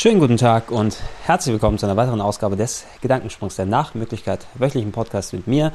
Schönen 0.00 0.18
guten 0.18 0.38
Tag 0.38 0.70
und 0.70 0.96
herzlich 1.24 1.52
willkommen 1.52 1.76
zu 1.76 1.84
einer 1.84 1.94
weiteren 1.94 2.22
Ausgabe 2.22 2.56
des 2.56 2.86
Gedankensprungs 3.02 3.56
der 3.56 3.66
Nachmöglichkeit 3.66 4.46
wöchentlichen 4.54 4.92
Podcast 4.92 5.34
mit 5.34 5.46
mir, 5.46 5.72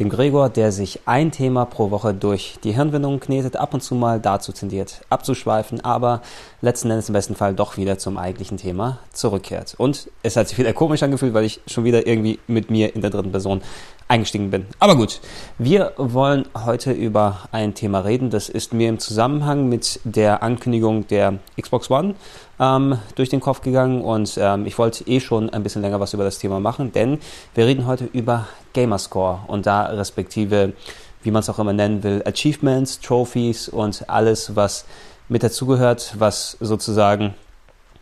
dem 0.00 0.08
Gregor, 0.08 0.48
der 0.48 0.72
sich 0.72 1.02
ein 1.06 1.30
Thema 1.30 1.64
pro 1.64 1.92
Woche 1.92 2.12
durch 2.12 2.58
die 2.64 2.72
Hirnwindung 2.72 3.20
knetet, 3.20 3.54
ab 3.54 3.74
und 3.74 3.80
zu 3.80 3.94
mal 3.94 4.18
dazu 4.18 4.50
tendiert 4.50 5.02
abzuschweifen, 5.10 5.84
aber 5.84 6.22
letzten 6.60 6.90
Endes 6.90 7.08
im 7.08 7.12
besten 7.12 7.36
Fall 7.36 7.54
doch 7.54 7.76
wieder 7.76 7.98
zum 7.98 8.18
eigentlichen 8.18 8.56
Thema 8.56 8.98
zurückkehrt. 9.12 9.76
Und 9.78 10.10
es 10.24 10.34
hat 10.34 10.48
sich 10.48 10.58
wieder 10.58 10.72
komisch 10.72 11.04
angefühlt, 11.04 11.32
weil 11.32 11.44
ich 11.44 11.60
schon 11.68 11.84
wieder 11.84 12.04
irgendwie 12.04 12.40
mit 12.48 12.72
mir 12.72 12.96
in 12.96 13.00
der 13.00 13.10
dritten 13.10 13.30
Person 13.30 13.62
eingestiegen 14.08 14.50
bin. 14.50 14.66
Aber 14.80 14.96
gut, 14.96 15.20
wir 15.58 15.92
wollen 15.96 16.46
heute 16.54 16.92
über 16.92 17.40
ein 17.52 17.74
Thema 17.74 18.00
reden, 18.00 18.30
das 18.30 18.48
ist 18.48 18.72
mir 18.72 18.88
im 18.88 18.98
Zusammenhang 18.98 19.68
mit 19.68 20.00
der 20.04 20.42
Ankündigung 20.42 21.06
der 21.06 21.38
Xbox 21.60 21.90
One 21.90 22.14
ähm, 22.58 22.98
durch 23.14 23.28
den 23.28 23.40
Kopf 23.40 23.60
gegangen 23.60 24.00
und 24.00 24.38
ähm, 24.40 24.66
ich 24.66 24.78
wollte 24.78 25.06
eh 25.06 25.20
schon 25.20 25.50
ein 25.50 25.62
bisschen 25.62 25.82
länger 25.82 26.00
was 26.00 26.14
über 26.14 26.24
das 26.24 26.38
Thema 26.38 26.58
machen, 26.58 26.92
denn 26.92 27.18
wir 27.54 27.66
reden 27.66 27.86
heute 27.86 28.06
über 28.06 28.48
Gamerscore 28.72 29.40
und 29.46 29.66
da 29.66 29.84
respektive, 29.86 30.72
wie 31.22 31.30
man 31.30 31.40
es 31.40 31.50
auch 31.50 31.58
immer 31.58 31.74
nennen 31.74 32.02
will, 32.02 32.22
Achievements, 32.24 33.00
Trophies 33.00 33.68
und 33.68 34.08
alles, 34.08 34.56
was 34.56 34.86
mit 35.28 35.42
dazugehört, 35.42 36.14
was 36.18 36.56
sozusagen 36.60 37.34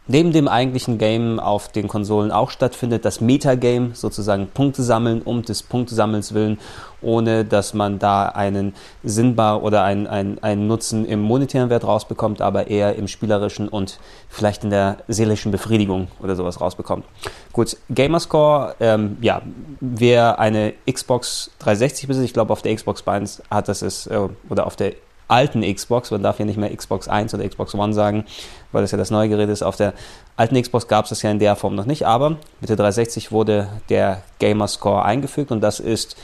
neben 0.09 0.33
dem 0.33 0.49
eigentlichen 0.49 0.99
Game 0.99 1.41
auf 1.41 1.69
den 1.69 1.89
Konsolen 1.89 2.31
auch 2.31 2.51
stattfindet, 2.51 3.05
das 3.05 3.21
Metagame, 3.21 3.91
sozusagen 3.95 4.49
Punkte 4.49 4.83
sammeln 4.83 5.23
um 5.23 5.43
des 5.43 5.63
Punktesammelns 5.63 6.35
willen, 6.35 6.59
ohne 7.03 7.45
dass 7.45 7.75
man 7.75 7.99
da 7.99 8.27
einen 8.27 8.75
sinnbar 9.03 9.63
oder 9.63 9.83
einen, 9.83 10.07
einen, 10.07 10.43
einen 10.43 10.67
Nutzen 10.67 11.05
im 11.05 11.21
monetären 11.21 11.71
Wert 11.71 11.85
rausbekommt, 11.85 12.41
aber 12.41 12.69
eher 12.69 12.97
im 12.97 13.09
spielerischen 13.09 13.69
und 13.69 13.99
vielleicht 14.29 14.65
in 14.65 14.71
der 14.71 14.99
seelischen 15.09 15.53
Befriedigung 15.53 16.09
oder 16.23 16.37
sowas 16.37 16.61
rausbekommt. 16.61 17.05
Gut, 17.53 17.77
Gamerscore, 17.91 18.75
ähm, 18.81 19.17
ja, 19.21 19.43
wer 19.81 20.39
eine 20.39 20.75
Xbox 20.91 21.51
360 21.59 22.09
besitzt, 22.09 22.27
ich 22.27 22.33
glaube 22.33 22.53
auf 22.53 22.63
der 22.63 22.75
Xbox 22.75 23.07
1 23.07 23.43
hat 23.51 23.69
das 23.69 23.83
ist, 23.83 24.07
äh, 24.07 24.29
oder 24.49 24.67
auf 24.67 24.77
der 24.77 24.95
alten 25.29 25.63
Xbox, 25.63 26.11
man 26.11 26.23
darf 26.23 26.39
ja 26.39 26.45
nicht 26.45 26.59
mehr 26.59 26.75
Xbox 26.75 27.09
1 27.09 27.35
oder 27.35 27.49
Xbox 27.49 27.75
One 27.75 27.93
sagen, 27.93 28.25
weil 28.73 28.83
das 28.83 28.93
ja 28.93 28.99
das 28.99 29.11
neue 29.11 29.29
Gerät 29.29 29.49
ist. 29.49 29.63
Auf 29.63 29.77
der 29.77 29.95
alten 30.37 30.61
Xbox 30.61 30.87
gab 30.89 31.05
es 31.05 31.11
das 31.11 31.23
ja 31.23 31.31
in 31.31 31.39
der 31.39 31.57
Form 31.57 31.75
noch 31.75 31.87
nicht, 31.87 32.07
aber 32.07 32.37
mit 32.61 32.69
der 32.69 32.77
360 32.77 33.33
wurde 33.33 33.69
der 33.89 34.23
Gamer 34.39 34.69
Score 34.69 35.05
eingefügt 35.05 35.51
und 35.51 35.61
das 35.61 35.81
ist 35.81 36.17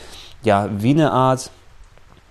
ja 0.43 0.69
wie 0.73 0.91
eine 0.91 1.13
Art 1.13 1.51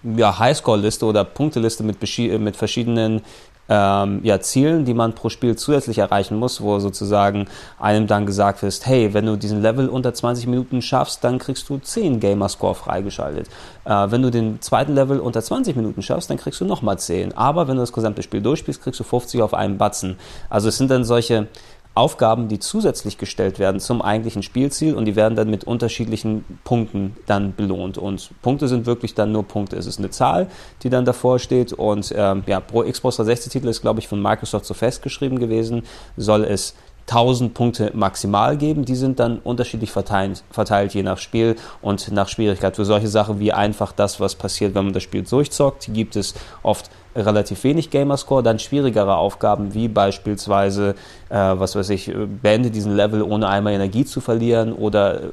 ja, 0.03 0.39
Highscore-Liste 0.39 1.05
oder 1.05 1.23
Punkteliste 1.23 1.83
mit, 1.83 1.99
mit 2.39 2.55
verschiedenen 2.55 3.21
ähm, 3.69 4.19
ja, 4.23 4.39
Zielen, 4.39 4.85
die 4.85 4.93
man 4.93 5.13
pro 5.13 5.29
Spiel 5.29 5.55
zusätzlich 5.55 5.97
erreichen 5.97 6.35
muss, 6.37 6.61
wo 6.61 6.79
sozusagen 6.79 7.47
einem 7.79 8.07
dann 8.07 8.25
gesagt 8.25 8.63
ist, 8.63 8.85
hey, 8.85 9.13
wenn 9.13 9.25
du 9.25 9.37
diesen 9.37 9.61
Level 9.61 9.87
unter 9.87 10.13
20 10.13 10.47
Minuten 10.47 10.81
schaffst, 10.81 11.23
dann 11.23 11.39
kriegst 11.39 11.69
du 11.69 11.77
10 11.77 12.19
Gamerscore 12.19 12.75
freigeschaltet. 12.75 13.47
Äh, 13.85 14.11
wenn 14.11 14.21
du 14.21 14.29
den 14.29 14.61
zweiten 14.61 14.93
Level 14.93 15.19
unter 15.19 15.41
20 15.41 15.75
Minuten 15.75 16.01
schaffst, 16.01 16.29
dann 16.29 16.37
kriegst 16.37 16.59
du 16.59 16.65
nochmal 16.65 16.99
10. 16.99 17.37
Aber 17.37 17.67
wenn 17.67 17.75
du 17.75 17.81
das 17.81 17.93
gesamte 17.93 18.23
Spiel 18.23 18.41
durchspielst, 18.41 18.81
kriegst 18.81 18.99
du 18.99 19.03
50 19.03 19.41
auf 19.41 19.53
einen 19.53 19.77
Batzen. 19.77 20.17
Also 20.49 20.69
es 20.69 20.77
sind 20.77 20.91
dann 20.91 21.05
solche 21.05 21.47
Aufgaben, 21.93 22.47
die 22.47 22.59
zusätzlich 22.59 23.17
gestellt 23.17 23.59
werden 23.59 23.81
zum 23.81 24.01
eigentlichen 24.01 24.43
Spielziel 24.43 24.95
und 24.95 25.05
die 25.05 25.17
werden 25.17 25.35
dann 25.35 25.49
mit 25.49 25.65
unterschiedlichen 25.65 26.45
Punkten 26.63 27.17
dann 27.25 27.53
belohnt. 27.53 27.97
Und 27.97 28.29
Punkte 28.41 28.69
sind 28.69 28.85
wirklich 28.85 29.13
dann 29.13 29.33
nur 29.33 29.43
Punkte. 29.43 29.75
Es 29.75 29.85
ist 29.85 29.99
eine 29.99 30.09
Zahl, 30.09 30.47
die 30.83 30.89
dann 30.89 31.03
davor 31.03 31.37
steht 31.37 31.73
und 31.73 32.13
ähm, 32.15 32.43
ja, 32.47 32.61
pro 32.61 32.83
Xbox 32.83 33.17
360 33.17 33.51
Titel 33.51 33.67
ist, 33.67 33.81
glaube 33.81 33.99
ich, 33.99 34.07
von 34.07 34.21
Microsoft 34.21 34.65
so 34.65 34.73
festgeschrieben 34.73 35.39
gewesen, 35.39 35.83
soll 36.15 36.45
es 36.45 36.75
1000 37.07 37.53
Punkte 37.53 37.91
maximal 37.93 38.57
geben. 38.57 38.85
Die 38.85 38.95
sind 38.95 39.19
dann 39.19 39.39
unterschiedlich 39.39 39.91
verteilt, 39.91 40.43
verteilt, 40.51 40.93
je 40.93 41.03
nach 41.03 41.17
Spiel 41.17 41.55
und 41.81 42.11
nach 42.11 42.27
Schwierigkeit. 42.27 42.75
Für 42.75 42.85
solche 42.85 43.07
Sachen 43.07 43.39
wie 43.39 43.51
einfach 43.51 43.91
das, 43.91 44.19
was 44.19 44.35
passiert, 44.35 44.75
wenn 44.75 44.85
man 44.85 44.93
das 44.93 45.03
Spiel 45.03 45.23
durchzockt, 45.23 45.93
gibt 45.93 46.15
es 46.15 46.33
oft 46.63 46.89
relativ 47.15 47.63
wenig 47.63 47.89
Gamerscore, 47.89 48.43
dann 48.43 48.59
schwierigere 48.59 49.15
Aufgaben 49.15 49.73
wie 49.73 49.87
beispielsweise, 49.87 50.95
äh, 51.29 51.35
was 51.35 51.75
weiß 51.75 51.89
ich, 51.89 52.11
beende 52.41 52.71
diesen 52.71 52.95
Level 52.95 53.21
ohne 53.21 53.49
einmal 53.49 53.73
Energie 53.73 54.05
zu 54.05 54.21
verlieren 54.21 54.73
oder 54.73 55.21
äh, 55.21 55.27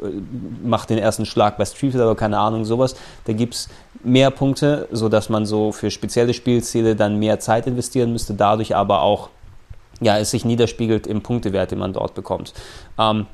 mach 0.64 0.86
den 0.86 0.98
ersten 0.98 1.24
Schlag 1.24 1.56
bei 1.56 1.64
Street 1.64 1.94
oder 1.94 2.14
keine 2.14 2.38
Ahnung, 2.38 2.64
sowas. 2.64 2.96
Da 3.26 3.32
gibt 3.32 3.54
es 3.54 3.68
mehr 4.02 4.30
Punkte, 4.30 4.88
sodass 4.90 5.28
man 5.28 5.46
so 5.46 5.72
für 5.72 5.90
spezielle 5.90 6.34
Spielziele 6.34 6.96
dann 6.96 7.18
mehr 7.18 7.38
Zeit 7.38 7.66
investieren 7.66 8.12
müsste, 8.12 8.34
dadurch 8.34 8.74
aber 8.74 9.02
auch 9.02 9.28
ja, 10.00 10.18
es 10.18 10.30
sich 10.30 10.44
niederspiegelt 10.44 11.06
im 11.06 11.22
Punktewert, 11.22 11.70
den 11.70 11.78
man 11.78 11.92
dort 11.92 12.14
bekommt. 12.14 12.52
Ähm, 12.98 13.26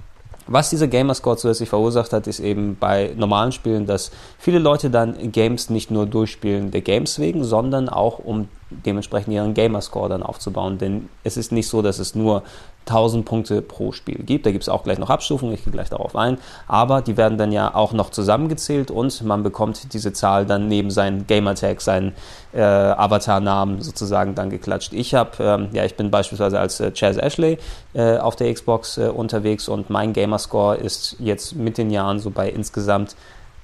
was 0.47 0.69
dieser 0.69 0.89
Gamerscore 0.89 1.39
zusätzlich 1.39 1.71
verursacht 1.71 2.13
hat, 2.13 2.27
ist 2.27 2.39
eben 2.39 2.77
bei 2.79 3.13
normalen 3.17 3.51
Spielen, 3.51 3.87
dass 3.87 4.11
viele 4.39 4.59
Leute 4.59 4.91
dann 4.91 5.33
Games 5.33 5.71
nicht 5.71 5.91
nur 5.91 6.05
durchspielen 6.05 6.71
der 6.71 6.83
Games 6.83 7.19
wegen, 7.19 7.45
sondern 7.45 7.89
auch 7.89 8.19
um 8.19 8.49
dementsprechend 8.71 9.33
ihren 9.33 9.55
Gamerscore 9.55 10.11
dann 10.11 10.23
aufzubauen. 10.23 10.77
Denn 10.77 11.09
es 11.23 11.39
ist 11.39 11.51
nicht 11.51 11.69
so, 11.69 11.81
dass 11.81 11.99
es 11.99 12.15
nur 12.15 12.43
1000 12.87 13.25
Punkte 13.25 13.63
pro 13.63 13.93
Spiel 13.93 14.23
gibt. 14.25 14.47
Da 14.47 14.53
gibt 14.53 14.63
es 14.63 14.69
auch 14.69 14.85
gleich 14.85 14.99
noch 14.99 15.11
Abstufungen, 15.11 15.55
ich 15.55 15.65
gehe 15.65 15.73
gleich 15.73 15.91
darauf 15.91 16.17
ein. 16.17 16.39
Aber 16.67 17.03
die 17.03 17.17
werden 17.17 17.39
dann 17.39 17.53
ja 17.53 17.75
auch 17.75 17.93
noch 17.93 18.11
zusammengezählt 18.11 18.91
und 18.91 19.23
man 19.23 19.43
bekommt 19.43 19.93
diese 19.93 20.13
Zahl 20.13 20.47
dann 20.47 20.69
neben 20.69 20.91
seinen 20.91 21.27
Gamertag, 21.27 21.81
seinen 21.81 22.13
äh, 22.53 22.61
Avatar-Namen 22.63 23.83
sozusagen 23.83 24.35
dann 24.35 24.51
geklatscht. 24.51 24.93
Ich 24.93 25.15
habe, 25.15 25.31
ähm, 25.41 25.69
ja, 25.73 25.85
ich 25.85 25.97
bin 25.97 26.11
beispielsweise 26.11 26.59
als 26.59 26.81
äh, 26.81 26.93
Chaz 26.93 27.17
Ashley 27.17 27.59
äh, 27.95 28.19
auf 28.19 28.37
der 28.37 28.53
Xbox 28.53 28.99
äh, 28.99 29.09
unterwegs 29.09 29.69
und 29.69 29.91
mein 29.91 30.13
Gamerscore 30.13 30.77
ist 30.77 31.17
jetzt 31.19 31.57
mit 31.57 31.79
den 31.79 31.91
Jahren 31.91 32.19
so 32.19 32.31
bei 32.31 32.49
insgesamt 32.49 33.17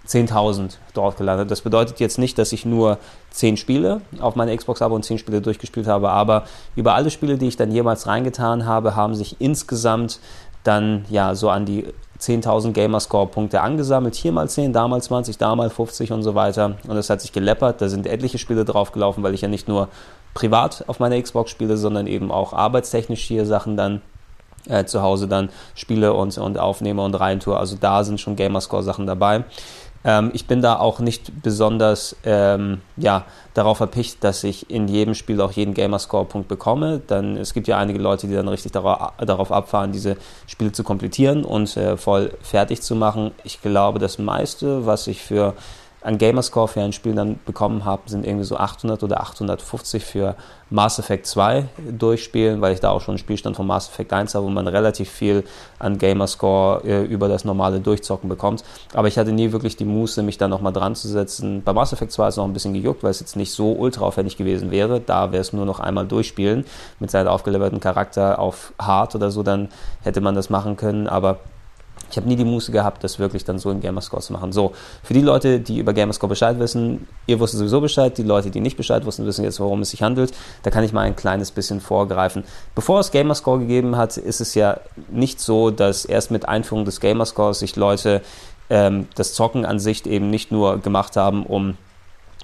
10.000 0.07 0.77
dort 0.95 1.17
gelandet. 1.17 1.51
Das 1.51 1.61
bedeutet 1.61 2.01
jetzt 2.01 2.19
nicht, 2.19 2.39
dass 2.39 2.53
ich 2.53 2.65
nur 2.65 2.99
10 3.31 3.57
Spiele 3.57 4.01
auf 4.21 4.35
meiner 4.35 4.57
Xbox 4.57 4.81
habe 4.81 4.95
und 4.95 5.05
10 5.05 5.19
Spiele 5.19 5.41
durchgespielt 5.41 5.87
habe, 5.87 6.11
aber 6.11 6.45
über 6.75 6.95
alle 6.95 7.11
Spiele, 7.11 7.39
die 7.39 7.49
ich 7.49 7.57
dann 7.57 7.71
jemals 7.71 8.07
reingetan 8.07 8.67
habe, 8.67 8.97
haben 8.97 9.15
sich 9.15 9.37
insgesamt 9.41 10.21
dann 10.65 11.05
ja 11.11 11.35
so 11.35 11.49
an 11.49 11.65
die 11.65 11.87
10.000 12.19 12.73
Gamerscore-Punkte 12.73 13.61
angesammelt. 13.61 14.15
Hier 14.15 14.33
mal 14.33 14.49
10, 14.49 14.73
da 14.73 14.87
mal 14.89 15.01
20, 15.01 15.39
da 15.39 15.55
mal 15.57 15.71
50 15.71 16.13
und 16.13 16.23
so 16.23 16.35
weiter. 16.35 16.77
Und 16.87 16.95
das 16.97 17.09
hat 17.09 17.21
sich 17.21 17.33
geleppert. 17.33 17.81
Da 17.81 17.89
sind 17.89 18.07
etliche 18.07 18.39
Spiele 18.39 18.65
draufgelaufen, 18.65 19.23
weil 19.23 19.35
ich 19.35 19.41
ja 19.41 19.49
nicht 19.49 19.69
nur 19.69 19.89
privat 20.35 20.85
auf 20.87 21.01
meiner 21.01 21.21
Xbox 21.21 21.51
spiele, 21.51 21.77
sondern 21.77 22.07
eben 22.07 22.31
auch 22.31 22.53
arbeitstechnisch 22.53 23.23
hier 23.23 23.47
Sachen 23.47 23.77
dann 23.77 24.03
äh, 24.69 24.85
zu 24.85 25.03
Hause 25.03 25.29
dann 25.29 25.49
spiele 25.75 26.13
und, 26.13 26.37
und 26.37 26.59
aufnehme 26.59 27.03
und 27.03 27.15
reintue. 27.15 27.57
Also 27.57 27.77
da 27.81 28.05
sind 28.05 28.21
schon 28.21 28.37
Gamerscore-Sachen 28.37 29.07
dabei. 29.07 29.45
Ähm, 30.05 30.31
ich 30.33 30.47
bin 30.47 30.63
da 30.63 30.79
auch 30.79 31.01
nicht 31.01 31.43
besonders 31.43 32.17
ähm, 32.25 32.81
ja, 32.97 33.25
darauf 33.55 33.79
verpicht, 33.79 34.25
dass 34.25 34.45
ich 34.45 34.71
in 34.71 34.89
jedem 34.89 35.15
Spiel 35.15 35.41
auch 35.41 35.53
jeden 35.53 35.75
Gamerscore-Punkt 35.75 36.49
bekomme. 36.49 37.03
Dann, 37.07 37.37
es 37.37 37.53
gibt 37.53 37.69
ja 37.69 37.77
einige 37.77 37.99
Leute, 37.99 38.27
die 38.27 38.35
dann 38.35 38.49
richtig 38.49 38.73
darauf, 38.73 39.13
darauf 39.19 39.53
abfahren, 39.53 39.93
diese 39.93 40.17
Spiele 40.47 40.73
zu 40.73 40.85
komplettieren 40.85 41.45
und 41.45 41.77
äh, 41.77 41.97
voll 41.97 42.33
fertig 42.41 42.81
zu 42.83 42.95
machen. 42.95 43.33
Ich 43.45 43.61
glaube, 43.61 43.99
das 43.99 44.19
meiste, 44.19 44.87
was 44.87 45.07
ich 45.07 45.23
für 45.23 45.55
an 46.03 46.19
Gamerscore 46.19 46.69
für 46.69 46.81
ein 46.81 46.93
Spiel 46.93 47.15
dann 47.15 47.39
bekommen 47.45 47.85
habe, 47.85 48.03
sind 48.07 48.25
irgendwie 48.27 48.45
so 48.45 48.57
800 48.57 49.03
oder 49.03 49.21
850 49.21 50.05
für 50.05 50.35
Mass 50.71 50.99
Effect 50.99 51.27
2 51.27 51.67
durchspielen, 51.99 52.61
weil 52.61 52.73
ich 52.73 52.81
da 52.81 52.91
auch 52.91 53.01
schon 53.01 53.13
einen 53.13 53.19
Spielstand 53.19 53.57
von 53.57 53.67
Mass 53.67 53.89
Effect 53.89 54.13
1 54.13 54.35
habe, 54.35 54.47
wo 54.47 54.51
man 54.51 54.67
relativ 54.67 55.11
viel 55.11 55.45
an 55.79 55.99
Gamerscore 55.99 56.83
äh, 56.85 57.05
über 57.05 57.29
das 57.29 57.45
normale 57.45 57.81
Durchzocken 57.81 58.29
bekommt. 58.29 58.65
Aber 58.95 59.09
ich 59.09 59.19
hatte 59.19 59.33
nie 59.33 59.53
wirklich 59.53 59.77
die 59.77 59.85
Muße, 59.85 60.23
mich 60.23 60.39
da 60.39 60.49
nochmal 60.49 60.73
dran 60.73 60.95
zu 60.95 61.09
setzen. 61.09 61.63
Bei 61.65 61.73
Mass 61.73 61.93
Effect 61.93 62.13
2 62.13 62.29
ist 62.29 62.35
es 62.35 62.39
noch 62.39 62.45
ein 62.45 62.53
bisschen 62.53 62.73
gejuckt, 62.73 63.03
weil 63.03 63.11
es 63.11 63.21
jetzt 63.21 63.37
nicht 63.37 63.53
so 63.53 63.73
ultra 63.73 64.05
aufwendig 64.05 64.37
gewesen 64.37 64.71
wäre. 64.71 65.01
Da 65.01 65.33
wäre 65.33 65.41
es 65.41 65.53
nur 65.53 65.67
noch 65.67 65.81
einmal 65.81 66.07
durchspielen 66.07 66.65
mit 66.99 67.11
seinem 67.11 67.29
aufgelevelten 67.29 67.81
Charakter 67.81 68.39
auf 68.39 68.73
Hard 68.81 69.15
oder 69.17 69.31
so, 69.31 69.43
dann 69.43 69.69
hätte 70.03 70.21
man 70.21 70.35
das 70.35 70.51
machen 70.51 70.77
können. 70.77 71.09
Aber 71.09 71.41
ich 72.11 72.17
habe 72.17 72.29
nie 72.29 72.37
die 72.37 72.45
Muße 72.45 72.73
gehabt, 72.73 73.05
das 73.05 73.19
wirklich 73.19 73.45
dann 73.45 73.59
so 73.59 73.71
in 73.71 73.81
Gamerscore 73.81 74.23
zu 74.23 74.33
machen. 74.33 74.53
So, 74.53 74.73
für 75.03 75.15
die 75.15 75.21
Leute, 75.21 75.61
die 75.61 75.79
über 75.79 75.93
Gamerscore 75.93 76.29
Bescheid 76.29 76.59
wissen, 76.59 77.07
ihr 77.27 77.41
wusstet 77.41 77.59
sowieso 77.59 77.81
Bescheid, 77.81 78.17
die 78.19 78.23
Leute, 78.23 78.51
die 78.51 78.61
nicht 78.61 78.77
Bescheid 78.77 79.05
wussten, 79.05 79.27
wissen 79.27 79.45
jetzt, 79.45 79.61
worum 79.61 79.83
es 79.83 79.91
sich 79.91 80.03
handelt. 80.03 80.33
Da 80.63 80.71
kann 80.71 80.85
ich 80.85 80.93
mal 80.93 81.03
ein 81.03 81.17
kleines 81.17 81.51
bisschen 81.51 81.81
vorgreifen. 81.81 82.45
Bevor 82.75 83.01
es 83.01 83.11
Gamerscore 83.11 83.61
gegeben 83.61 83.97
hat, 83.97 84.17
ist 84.17 84.41
es 84.41 84.55
ja 84.55 84.79
nicht 85.11 85.41
so, 85.41 85.71
dass 85.71 86.05
erst 86.05 86.31
mit 86.31 86.49
Einführung 86.49 86.85
des 86.85 87.01
Gamerscores 87.01 87.61
sich 87.61 87.77
Leute 87.77 88.23
ähm, 88.71 89.09
das 89.15 89.35
Zocken 89.35 89.65
an 89.65 89.79
sich 89.79 90.07
eben 90.07 90.31
nicht 90.31 90.53
nur 90.53 90.79
gemacht 90.79 91.17
haben, 91.17 91.45
um 91.45 91.77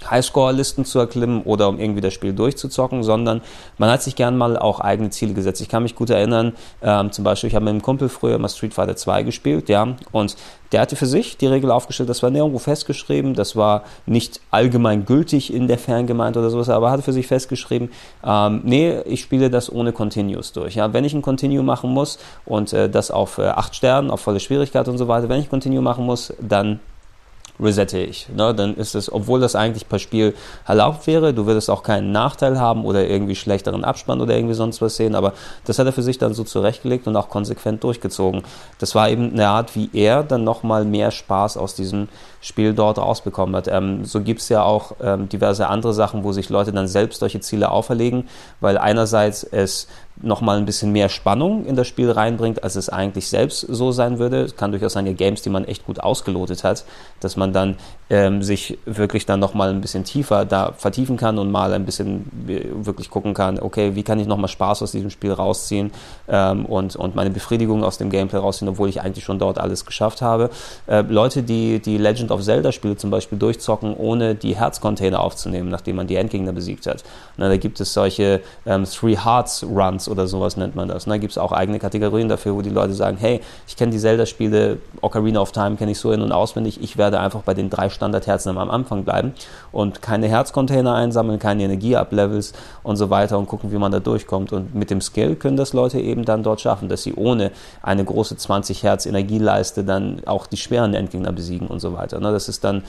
Highscore-Listen 0.08 0.84
zu 0.84 0.98
erklimmen 0.98 1.42
oder 1.42 1.68
um 1.68 1.80
irgendwie 1.80 2.00
das 2.00 2.14
Spiel 2.14 2.32
durchzuzocken, 2.32 3.02
sondern 3.02 3.40
man 3.78 3.90
hat 3.90 4.02
sich 4.02 4.14
gern 4.14 4.36
mal 4.36 4.56
auch 4.58 4.80
eigene 4.80 5.10
Ziele 5.10 5.34
gesetzt. 5.34 5.60
Ich 5.60 5.68
kann 5.68 5.82
mich 5.82 5.94
gut 5.94 6.10
erinnern, 6.10 6.52
ähm, 6.82 7.12
zum 7.12 7.24
Beispiel, 7.24 7.48
ich 7.48 7.54
habe 7.54 7.64
mit 7.64 7.72
einem 7.72 7.82
Kumpel 7.82 8.08
früher 8.08 8.38
mal 8.38 8.48
Street 8.48 8.74
Fighter 8.74 8.96
2 8.96 9.22
gespielt, 9.22 9.68
ja, 9.68 9.96
und 10.12 10.36
der 10.72 10.80
hatte 10.80 10.96
für 10.96 11.06
sich 11.06 11.36
die 11.36 11.46
Regel 11.46 11.70
aufgestellt, 11.70 12.08
das 12.08 12.22
war 12.22 12.30
nirgendwo 12.30 12.58
festgeschrieben, 12.58 13.34
das 13.34 13.56
war 13.56 13.84
nicht 14.04 14.40
allgemein 14.50 15.04
gültig 15.06 15.52
in 15.52 15.68
der 15.68 15.78
Fangemeinde 15.78 16.40
oder 16.40 16.50
sowas, 16.50 16.68
aber 16.68 16.90
hatte 16.90 17.02
für 17.02 17.12
sich 17.12 17.26
festgeschrieben, 17.26 17.90
ähm, 18.24 18.62
nee, 18.64 19.00
ich 19.02 19.22
spiele 19.22 19.48
das 19.48 19.72
ohne 19.72 19.92
Continues 19.92 20.52
durch. 20.52 20.74
Ja, 20.74 20.92
wenn 20.92 21.04
ich 21.04 21.14
ein 21.14 21.22
Continue 21.22 21.62
machen 21.62 21.90
muss 21.90 22.18
und 22.44 22.72
äh, 22.72 22.90
das 22.90 23.10
auf 23.10 23.38
äh, 23.38 23.46
8 23.46 23.74
Sternen, 23.74 24.10
auf 24.10 24.20
volle 24.20 24.40
Schwierigkeit 24.40 24.88
und 24.88 24.98
so 24.98 25.08
weiter, 25.08 25.28
wenn 25.28 25.40
ich 25.40 25.48
Continue 25.48 25.82
machen 25.82 26.04
muss, 26.04 26.32
dann 26.40 26.80
resette 27.60 27.98
ich. 27.98 28.28
Ne? 28.34 28.54
Dann 28.54 28.76
ist 28.76 28.94
es, 28.94 29.12
obwohl 29.12 29.40
das 29.40 29.54
eigentlich 29.54 29.88
per 29.88 29.98
Spiel 29.98 30.34
erlaubt 30.66 31.06
wäre, 31.06 31.32
du 31.32 31.46
würdest 31.46 31.70
auch 31.70 31.82
keinen 31.82 32.12
Nachteil 32.12 32.60
haben 32.60 32.84
oder 32.84 33.06
irgendwie 33.06 33.34
schlechteren 33.34 33.84
Abspann 33.84 34.20
oder 34.20 34.34
irgendwie 34.34 34.54
sonst 34.54 34.82
was 34.82 34.96
sehen, 34.96 35.14
aber 35.14 35.32
das 35.64 35.78
hat 35.78 35.86
er 35.86 35.92
für 35.92 36.02
sich 36.02 36.18
dann 36.18 36.34
so 36.34 36.44
zurechtgelegt 36.44 37.06
und 37.06 37.16
auch 37.16 37.28
konsequent 37.28 37.82
durchgezogen. 37.84 38.42
Das 38.78 38.94
war 38.94 39.08
eben 39.08 39.32
eine 39.32 39.48
Art, 39.48 39.74
wie 39.74 39.90
er 39.92 40.22
dann 40.22 40.44
nochmal 40.44 40.84
mehr 40.84 41.10
Spaß 41.10 41.56
aus 41.56 41.74
diesem 41.74 42.08
Spiel 42.40 42.74
dort 42.74 42.98
rausbekommen 42.98 43.56
hat. 43.56 43.68
Ähm, 43.68 44.04
so 44.04 44.20
gibt 44.20 44.40
es 44.40 44.48
ja 44.48 44.62
auch 44.62 44.92
ähm, 45.02 45.28
diverse 45.28 45.68
andere 45.68 45.94
Sachen, 45.94 46.22
wo 46.22 46.32
sich 46.32 46.48
Leute 46.48 46.72
dann 46.72 46.86
selbst 46.86 47.20
solche 47.20 47.40
Ziele 47.40 47.70
auferlegen, 47.70 48.28
weil 48.60 48.78
einerseits 48.78 49.42
es 49.42 49.88
nochmal 50.22 50.58
ein 50.58 50.64
bisschen 50.64 50.92
mehr 50.92 51.08
Spannung 51.08 51.66
in 51.66 51.76
das 51.76 51.86
Spiel 51.86 52.10
reinbringt, 52.10 52.64
als 52.64 52.76
es 52.76 52.88
eigentlich 52.88 53.28
selbst 53.28 53.60
so 53.60 53.92
sein 53.92 54.18
würde. 54.18 54.42
Es 54.42 54.56
kann 54.56 54.70
durchaus 54.70 54.94
sein, 54.94 55.06
ja, 55.06 55.12
Games, 55.12 55.42
die 55.42 55.50
man 55.50 55.64
echt 55.64 55.84
gut 55.84 56.00
ausgelotet 56.00 56.64
hat, 56.64 56.84
dass 57.20 57.36
man 57.36 57.52
dann 57.52 57.76
ähm, 58.08 58.42
sich 58.42 58.78
wirklich 58.86 59.26
dann 59.26 59.40
nochmal 59.40 59.70
ein 59.70 59.80
bisschen 59.80 60.04
tiefer 60.04 60.44
da 60.44 60.72
vertiefen 60.76 61.16
kann 61.16 61.38
und 61.38 61.50
mal 61.50 61.72
ein 61.72 61.84
bisschen 61.84 62.30
wirklich 62.84 63.10
gucken 63.10 63.34
kann, 63.34 63.58
okay, 63.58 63.94
wie 63.94 64.02
kann 64.02 64.20
ich 64.20 64.26
nochmal 64.26 64.48
Spaß 64.48 64.82
aus 64.82 64.92
diesem 64.92 65.10
Spiel 65.10 65.32
rausziehen 65.32 65.90
ähm, 66.28 66.66
und, 66.66 66.94
und 66.94 67.16
meine 67.16 67.30
Befriedigung 67.30 67.82
aus 67.82 67.98
dem 67.98 68.10
Gameplay 68.10 68.38
rausziehen, 68.38 68.68
obwohl 68.68 68.88
ich 68.88 69.00
eigentlich 69.00 69.24
schon 69.24 69.38
dort 69.38 69.58
alles 69.58 69.84
geschafft 69.84 70.22
habe. 70.22 70.50
Äh, 70.86 71.02
Leute, 71.02 71.42
die 71.42 71.80
die 71.80 71.98
Legend 71.98 72.30
of 72.30 72.42
Zelda 72.42 72.70
Spiele 72.70 72.96
zum 72.96 73.10
Beispiel 73.10 73.38
durchzocken, 73.38 73.94
ohne 73.96 74.34
die 74.34 74.56
Herzcontainer 74.56 75.20
aufzunehmen, 75.20 75.68
nachdem 75.68 75.96
man 75.96 76.06
die 76.06 76.16
Endgegner 76.16 76.52
besiegt 76.52 76.86
hat. 76.86 77.02
Na, 77.36 77.48
da 77.48 77.56
gibt 77.56 77.80
es 77.80 77.92
solche 77.92 78.40
ähm, 78.66 78.84
Three 78.84 79.16
Hearts 79.16 79.64
Runs 79.64 80.08
oder 80.08 80.28
sowas 80.28 80.56
nennt 80.56 80.76
man 80.76 80.88
das. 80.88 81.06
Da 81.06 81.16
gibt 81.18 81.32
es 81.32 81.38
auch 81.38 81.52
eigene 81.52 81.78
Kategorien 81.78 82.28
dafür, 82.28 82.54
wo 82.54 82.62
die 82.62 82.70
Leute 82.70 82.94
sagen, 82.94 83.16
hey, 83.18 83.40
ich 83.66 83.76
kenne 83.76 83.92
die 83.92 83.98
Zelda-Spiele, 83.98 84.78
Ocarina 85.00 85.40
of 85.40 85.52
Time 85.52 85.76
kenne 85.76 85.92
ich 85.92 85.98
so 85.98 86.12
in- 86.12 86.22
und 86.22 86.32
auswendig, 86.32 86.82
ich 86.82 86.96
werde 86.96 87.18
einfach 87.18 87.40
bei 87.40 87.54
den 87.54 87.70
drei 87.70 87.88
Standardherzen 87.96 88.56
am 88.56 88.70
Anfang 88.70 89.04
bleiben 89.04 89.34
und 89.72 90.00
keine 90.00 90.28
Herzcontainer 90.28 90.94
einsammeln, 90.94 91.40
keine 91.40 91.64
Energie-Up-Levels 91.64 92.52
und 92.84 92.96
so 92.96 93.10
weiter 93.10 93.38
und 93.38 93.48
gucken, 93.48 93.72
wie 93.72 93.78
man 93.78 93.90
da 93.90 93.98
durchkommt. 93.98 94.52
Und 94.52 94.74
mit 94.74 94.90
dem 94.90 95.00
Skill 95.00 95.34
können 95.34 95.56
das 95.56 95.72
Leute 95.72 95.98
eben 95.98 96.24
dann 96.24 96.44
dort 96.44 96.60
schaffen, 96.60 96.88
dass 96.88 97.02
sie 97.02 97.14
ohne 97.14 97.50
eine 97.82 98.04
große 98.04 98.36
20 98.36 98.84
Hertz 98.84 99.06
Energieleiste 99.06 99.82
dann 99.82 100.22
auch 100.26 100.46
die 100.46 100.56
schweren 100.56 100.94
Endgegner 100.94 101.32
besiegen 101.32 101.66
und 101.66 101.80
so 101.80 101.92
weiter. 101.92 102.20
Ne, 102.20 102.30
das 102.30 102.48
ist 102.48 102.62
dann 102.62 102.84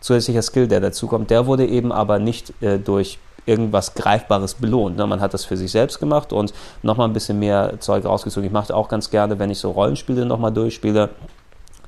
zusätzlicher 0.00 0.42
Skill, 0.42 0.68
der 0.68 0.80
dazukommt. 0.80 1.30
Der 1.30 1.46
wurde 1.46 1.66
eben 1.66 1.92
aber 1.92 2.18
nicht 2.18 2.52
äh, 2.62 2.78
durch 2.78 3.18
irgendwas 3.46 3.94
Greifbares 3.94 4.54
belohnt. 4.54 4.96
Ne? 4.96 5.06
Man 5.06 5.20
hat 5.20 5.34
das 5.34 5.44
für 5.44 5.56
sich 5.56 5.70
selbst 5.70 6.00
gemacht 6.00 6.32
und 6.32 6.52
nochmal 6.82 7.08
ein 7.08 7.12
bisschen 7.12 7.38
mehr 7.38 7.74
Zeug 7.80 8.04
rausgezogen. 8.04 8.46
Ich 8.46 8.52
mache 8.52 8.74
auch 8.74 8.88
ganz 8.88 9.10
gerne, 9.10 9.38
wenn 9.38 9.50
ich 9.50 9.58
so 9.58 9.70
Rollenspiele 9.70 10.24
nochmal 10.24 10.52
durchspiele, 10.52 11.10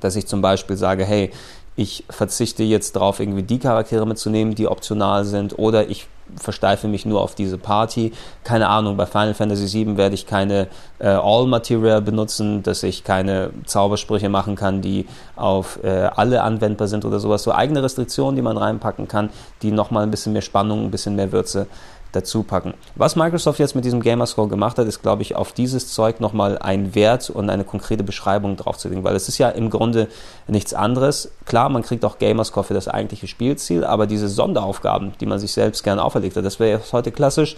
dass 0.01 0.17
ich 0.17 0.27
zum 0.27 0.43
Beispiel 0.43 0.77
sage, 0.77 1.05
hey, 1.05 1.31
ich 1.77 2.05
verzichte 2.09 2.63
jetzt 2.63 2.97
darauf, 2.97 3.21
irgendwie 3.21 3.43
die 3.43 3.59
Charaktere 3.59 4.07
mitzunehmen, 4.07 4.55
die 4.55 4.67
optional 4.67 5.25
sind, 5.25 5.59
oder 5.59 5.89
ich 5.89 6.09
versteife 6.35 6.89
mich 6.89 7.07
nur 7.07 7.21
auf 7.21 7.35
diese 7.35 7.59
Party. 7.59 8.13
Keine 8.43 8.69
Ahnung, 8.69 8.97
bei 8.97 9.07
Final 9.07 9.35
Fantasy 9.35 9.85
VII 9.85 9.97
werde 9.97 10.15
ich 10.15 10.27
keine 10.27 10.67
äh, 10.99 11.09
All-Material 11.09 12.03
benutzen, 12.03 12.63
dass 12.63 12.83
ich 12.83 13.05
keine 13.05 13.51
Zaubersprüche 13.65 14.29
machen 14.29 14.57
kann, 14.57 14.83
die 14.83 15.07
auf 15.37 15.79
äh, 15.85 15.89
alle 15.89 16.43
anwendbar 16.43 16.89
sind 16.89 17.05
oder 17.05 17.21
sowas. 17.21 17.43
So 17.45 17.53
eigene 17.53 17.83
Restriktionen, 17.83 18.35
die 18.35 18.43
man 18.43 18.57
reinpacken 18.57 19.07
kann, 19.07 19.31
die 19.63 19.71
nochmal 19.71 20.03
ein 20.03 20.11
bisschen 20.11 20.33
mehr 20.33 20.43
Spannung, 20.43 20.85
ein 20.85 20.91
bisschen 20.91 21.15
mehr 21.15 21.31
Würze 21.31 21.69
dazu 22.17 22.43
packen. 22.43 22.75
Was 22.95 23.15
Microsoft 23.15 23.59
jetzt 23.59 23.75
mit 23.75 23.85
diesem 23.85 24.01
Gamerscore 24.01 24.49
gemacht 24.49 24.79
hat, 24.79 24.87
ist, 24.87 25.03
glaube 25.03 25.23
ich, 25.23 25.37
auf 25.37 25.53
dieses 25.53 25.93
Zeug 25.93 26.21
nochmal 26.21 26.59
einen 26.59 26.95
Wert 26.95 27.31
und 27.31 27.51
eine 27.51 27.65
konkrete 27.65 28.03
Beschreibung 28.03 28.57
draufzulegen, 28.57 29.05
weil 29.05 29.15
es 29.15 29.29
ist 29.29 29.39
ja 29.39 29.51
im 29.51 29.71
Grunde 29.71 30.09
nichts 30.49 30.75
anderes. 30.75 31.31
Klar, 31.45 31.69
man 31.69 31.83
kriegt 31.83 32.05
auch 32.05 32.19
Gamerscore 32.19 32.65
für 32.65 32.75
das 32.75 32.89
eigentliche 32.89 33.27
Spielziel, 33.27 33.85
aber 33.85 34.07
diese 34.07 34.29
Sonderaufgaben, 34.29 35.13
die 35.21 35.27
man 35.27 35.39
sich 35.39 35.53
selbst 35.53 35.85
gerne 35.85 36.03
auferlegt 36.03 36.37
hat, 36.37 36.45
das 36.45 36.59
wäre 36.59 36.79
jetzt 36.79 36.93
heute 36.93 37.13
klassisch 37.13 37.57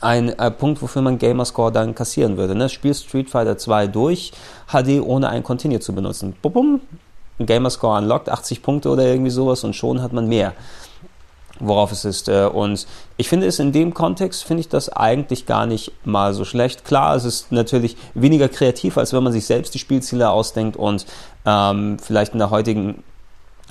ein 0.00 0.30
äh, 0.30 0.50
Punkt, 0.50 0.82
wofür 0.82 1.02
man 1.02 1.18
Gamerscore 1.18 1.70
dann 1.70 1.94
kassieren 1.94 2.36
würde. 2.36 2.56
Ne? 2.56 2.68
Spiel 2.68 2.94
Street 2.94 3.30
Fighter 3.30 3.56
2 3.56 3.86
durch, 3.86 4.32
HD 4.66 5.00
ohne 5.00 5.28
ein 5.28 5.44
Continue 5.44 5.78
zu 5.78 5.94
benutzen. 5.94 6.34
Bum, 6.42 6.52
bum, 6.52 6.80
Gamerscore 7.38 7.98
unlocked, 7.98 8.28
80 8.28 8.62
Punkte 8.62 8.88
oder 8.90 9.04
irgendwie 9.04 9.30
sowas 9.30 9.64
und 9.64 9.74
schon 9.74 10.02
hat 10.02 10.12
man 10.12 10.28
mehr 10.28 10.52
worauf 11.66 11.92
es 11.92 12.04
ist. 12.04 12.28
Äh, 12.28 12.46
und 12.46 12.86
ich 13.16 13.28
finde 13.28 13.46
es 13.46 13.58
in 13.58 13.72
dem 13.72 13.94
Kontext, 13.94 14.44
finde 14.44 14.60
ich 14.60 14.68
das 14.68 14.88
eigentlich 14.88 15.46
gar 15.46 15.66
nicht 15.66 15.92
mal 16.04 16.34
so 16.34 16.44
schlecht. 16.44 16.84
Klar, 16.84 17.16
es 17.16 17.24
ist 17.24 17.52
natürlich 17.52 17.96
weniger 18.14 18.48
kreativ, 18.48 18.98
als 18.98 19.12
wenn 19.12 19.22
man 19.22 19.32
sich 19.32 19.46
selbst 19.46 19.74
die 19.74 19.78
Spielziele 19.78 20.30
ausdenkt 20.30 20.76
und 20.76 21.06
ähm, 21.46 21.98
vielleicht 22.00 22.32
in 22.32 22.38
der 22.38 22.50
heutigen 22.50 23.02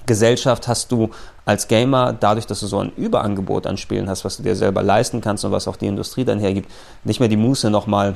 Gesellschaft 0.06 0.68
hast 0.68 0.92
du 0.92 1.10
als 1.46 1.68
Gamer, 1.68 2.14
dadurch, 2.14 2.46
dass 2.46 2.60
du 2.60 2.68
so 2.68 2.80
ein 2.80 2.92
Überangebot 2.96 3.68
an 3.68 3.78
Spielen 3.78 4.10
hast, 4.10 4.26
was 4.26 4.38
du 4.38 4.44
dir 4.44 4.56
selber 4.56 4.84
leisten 4.84 5.22
kannst 5.22 5.46
und 5.46 5.52
was 5.52 5.68
auch 5.68 5.76
die 5.76 5.88
Industrie 5.88 6.26
dann 6.26 6.40
hergibt, 6.40 6.70
nicht 7.04 7.20
mehr 7.20 7.30
die 7.30 7.38
Muße 7.38 7.70
nochmal 7.70 8.16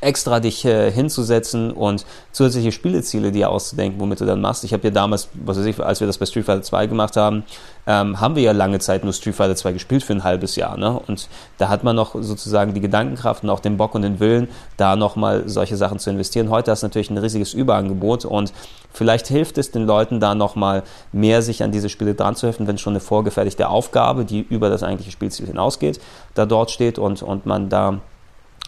extra 0.00 0.40
dich 0.40 0.64
äh, 0.64 0.90
hinzusetzen 0.90 1.70
und 1.70 2.04
zusätzliche 2.30 2.70
Spieleziele 2.70 3.32
dir 3.32 3.50
auszudenken, 3.50 3.98
womit 3.98 4.20
du 4.20 4.26
dann 4.26 4.40
machst. 4.40 4.62
Ich 4.64 4.72
habe 4.72 4.84
ja 4.84 4.90
damals, 4.90 5.28
was 5.32 5.58
weiß 5.58 5.64
ich, 5.64 5.80
als 5.80 6.00
wir 6.00 6.06
das 6.06 6.18
bei 6.18 6.26
Street 6.26 6.44
Fighter 6.44 6.62
2 6.62 6.86
gemacht 6.86 7.16
haben, 7.16 7.44
ähm, 7.86 8.20
haben 8.20 8.36
wir 8.36 8.42
ja 8.42 8.52
lange 8.52 8.78
Zeit 8.78 9.04
nur 9.04 9.12
Street 9.12 9.34
Fighter 9.34 9.56
2 9.56 9.72
gespielt 9.72 10.02
für 10.02 10.12
ein 10.12 10.22
halbes 10.22 10.56
Jahr. 10.56 10.76
Ne? 10.76 11.00
Und 11.06 11.28
da 11.56 11.68
hat 11.68 11.82
man 11.82 11.96
noch 11.96 12.14
sozusagen 12.20 12.74
die 12.74 12.80
Gedankenkraft 12.80 13.42
und 13.42 13.50
auch 13.50 13.60
den 13.60 13.78
Bock 13.78 13.94
und 13.94 14.02
den 14.02 14.20
Willen, 14.20 14.48
da 14.76 14.96
nochmal 14.96 15.44
solche 15.46 15.76
Sachen 15.76 15.98
zu 15.98 16.10
investieren. 16.10 16.50
Heute 16.50 16.70
hast 16.70 16.82
du 16.82 16.86
natürlich 16.86 17.10
ein 17.10 17.18
riesiges 17.18 17.54
Überangebot 17.54 18.26
und 18.26 18.52
vielleicht 18.92 19.28
hilft 19.28 19.56
es 19.56 19.70
den 19.70 19.86
Leuten 19.86 20.20
da 20.20 20.34
nochmal 20.34 20.82
mehr 21.12 21.40
sich 21.40 21.62
an 21.62 21.72
diese 21.72 21.88
Spiele 21.88 22.14
dran 22.14 22.36
zu 22.36 22.46
helfen, 22.46 22.66
wenn 22.66 22.76
schon 22.76 22.92
eine 22.92 23.00
vorgefertigte 23.00 23.68
Aufgabe, 23.68 24.26
die 24.26 24.40
über 24.40 24.68
das 24.68 24.82
eigentliche 24.82 25.10
Spielziel 25.10 25.46
hinausgeht, 25.46 26.00
da 26.34 26.44
dort 26.44 26.70
steht 26.70 26.98
und, 26.98 27.22
und 27.22 27.46
man 27.46 27.70
da 27.70 28.00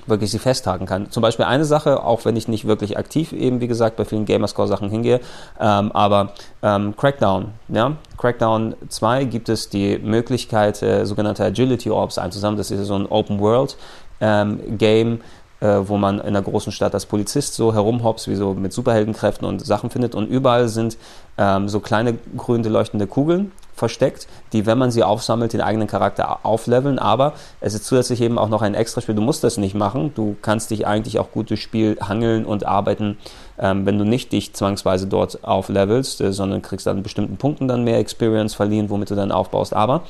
wirklich 0.06 0.30
sie 0.30 0.38
festhaken 0.38 0.86
kann. 0.86 1.10
Zum 1.10 1.22
Beispiel 1.22 1.44
eine 1.44 1.64
Sache, 1.64 2.02
auch 2.02 2.24
wenn 2.24 2.36
ich 2.36 2.48
nicht 2.48 2.66
wirklich 2.66 2.98
aktiv 2.98 3.32
eben, 3.32 3.60
wie 3.60 3.68
gesagt, 3.68 3.96
bei 3.96 4.04
vielen 4.04 4.24
Gamerscore-Sachen 4.24 4.90
hingehe, 4.90 5.20
ähm, 5.60 5.92
aber 5.92 6.32
ähm, 6.62 6.96
Crackdown, 6.96 7.52
ja, 7.68 7.96
Crackdown 8.16 8.74
2 8.88 9.24
gibt 9.24 9.48
es 9.48 9.68
die 9.68 9.98
Möglichkeit, 9.98 10.82
äh, 10.82 11.04
sogenannte 11.04 11.44
Agility 11.44 11.90
Orbs 11.90 12.18
einzusammeln. 12.18 12.58
Das 12.58 12.70
ist 12.70 12.86
so 12.86 12.94
ein 12.94 13.06
Open-World-Game, 13.06 13.78
ähm, 14.20 15.20
äh, 15.60 15.88
wo 15.88 15.96
man 15.96 16.20
in 16.20 16.26
einer 16.26 16.42
großen 16.42 16.72
Stadt 16.72 16.94
als 16.94 17.06
Polizist 17.06 17.54
so 17.54 17.74
herumhops, 17.74 18.28
wie 18.28 18.34
so 18.34 18.54
mit 18.54 18.72
Superheldenkräften 18.72 19.46
und 19.46 19.64
Sachen 19.64 19.90
findet. 19.90 20.14
Und 20.14 20.28
überall 20.28 20.68
sind 20.68 20.96
ähm, 21.36 21.68
so 21.68 21.80
kleine 21.80 22.18
grüne 22.36 22.68
leuchtende 22.68 23.06
Kugeln 23.06 23.52
versteckt, 23.78 24.26
die, 24.52 24.66
wenn 24.66 24.78
man 24.78 24.90
sie 24.90 25.02
aufsammelt, 25.02 25.52
den 25.52 25.60
eigenen 25.60 25.88
Charakter 25.88 26.44
aufleveln. 26.44 26.98
Aber 26.98 27.34
es 27.60 27.74
ist 27.74 27.84
zusätzlich 27.84 28.20
eben 28.20 28.38
auch 28.38 28.48
noch 28.48 28.62
ein 28.62 28.74
Extraspiel. 28.74 29.14
Du 29.14 29.22
musst 29.22 29.44
das 29.44 29.56
nicht 29.56 29.74
machen. 29.74 30.12
Du 30.14 30.36
kannst 30.42 30.70
dich 30.70 30.86
eigentlich 30.86 31.18
auch 31.18 31.30
gut 31.30 31.50
durchs 31.50 31.62
Spiel 31.62 31.98
hangeln 32.00 32.44
und 32.44 32.66
arbeiten, 32.66 33.18
ähm, 33.58 33.86
wenn 33.86 33.98
du 33.98 34.04
nicht 34.04 34.32
dich 34.32 34.54
zwangsweise 34.54 35.06
dort 35.06 35.44
auflevelst, 35.44 36.20
äh, 36.20 36.32
sondern 36.32 36.62
kriegst 36.62 36.86
dann 36.86 37.02
bestimmten 37.02 37.36
Punkten 37.36 37.68
dann 37.68 37.84
mehr 37.84 37.98
Experience 37.98 38.54
verliehen, 38.54 38.90
womit 38.90 39.10
du 39.10 39.14
dann 39.14 39.32
aufbaust. 39.32 39.74
Aber 39.74 40.02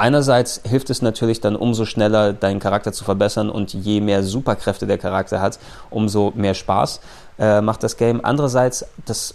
Einerseits 0.00 0.62
hilft 0.64 0.88
es 0.88 1.02
natürlich 1.02 1.42
dann 1.42 1.54
umso 1.54 1.84
schneller, 1.84 2.32
deinen 2.32 2.58
Charakter 2.58 2.90
zu 2.90 3.04
verbessern 3.04 3.50
und 3.50 3.74
je 3.74 4.00
mehr 4.00 4.22
Superkräfte 4.22 4.86
der 4.86 4.96
Charakter 4.96 5.42
hat, 5.42 5.58
umso 5.90 6.32
mehr 6.34 6.54
Spaß 6.54 7.02
äh, 7.38 7.60
macht 7.60 7.82
das 7.82 7.98
Game. 7.98 8.24
Andererseits, 8.24 8.86
das 9.04 9.34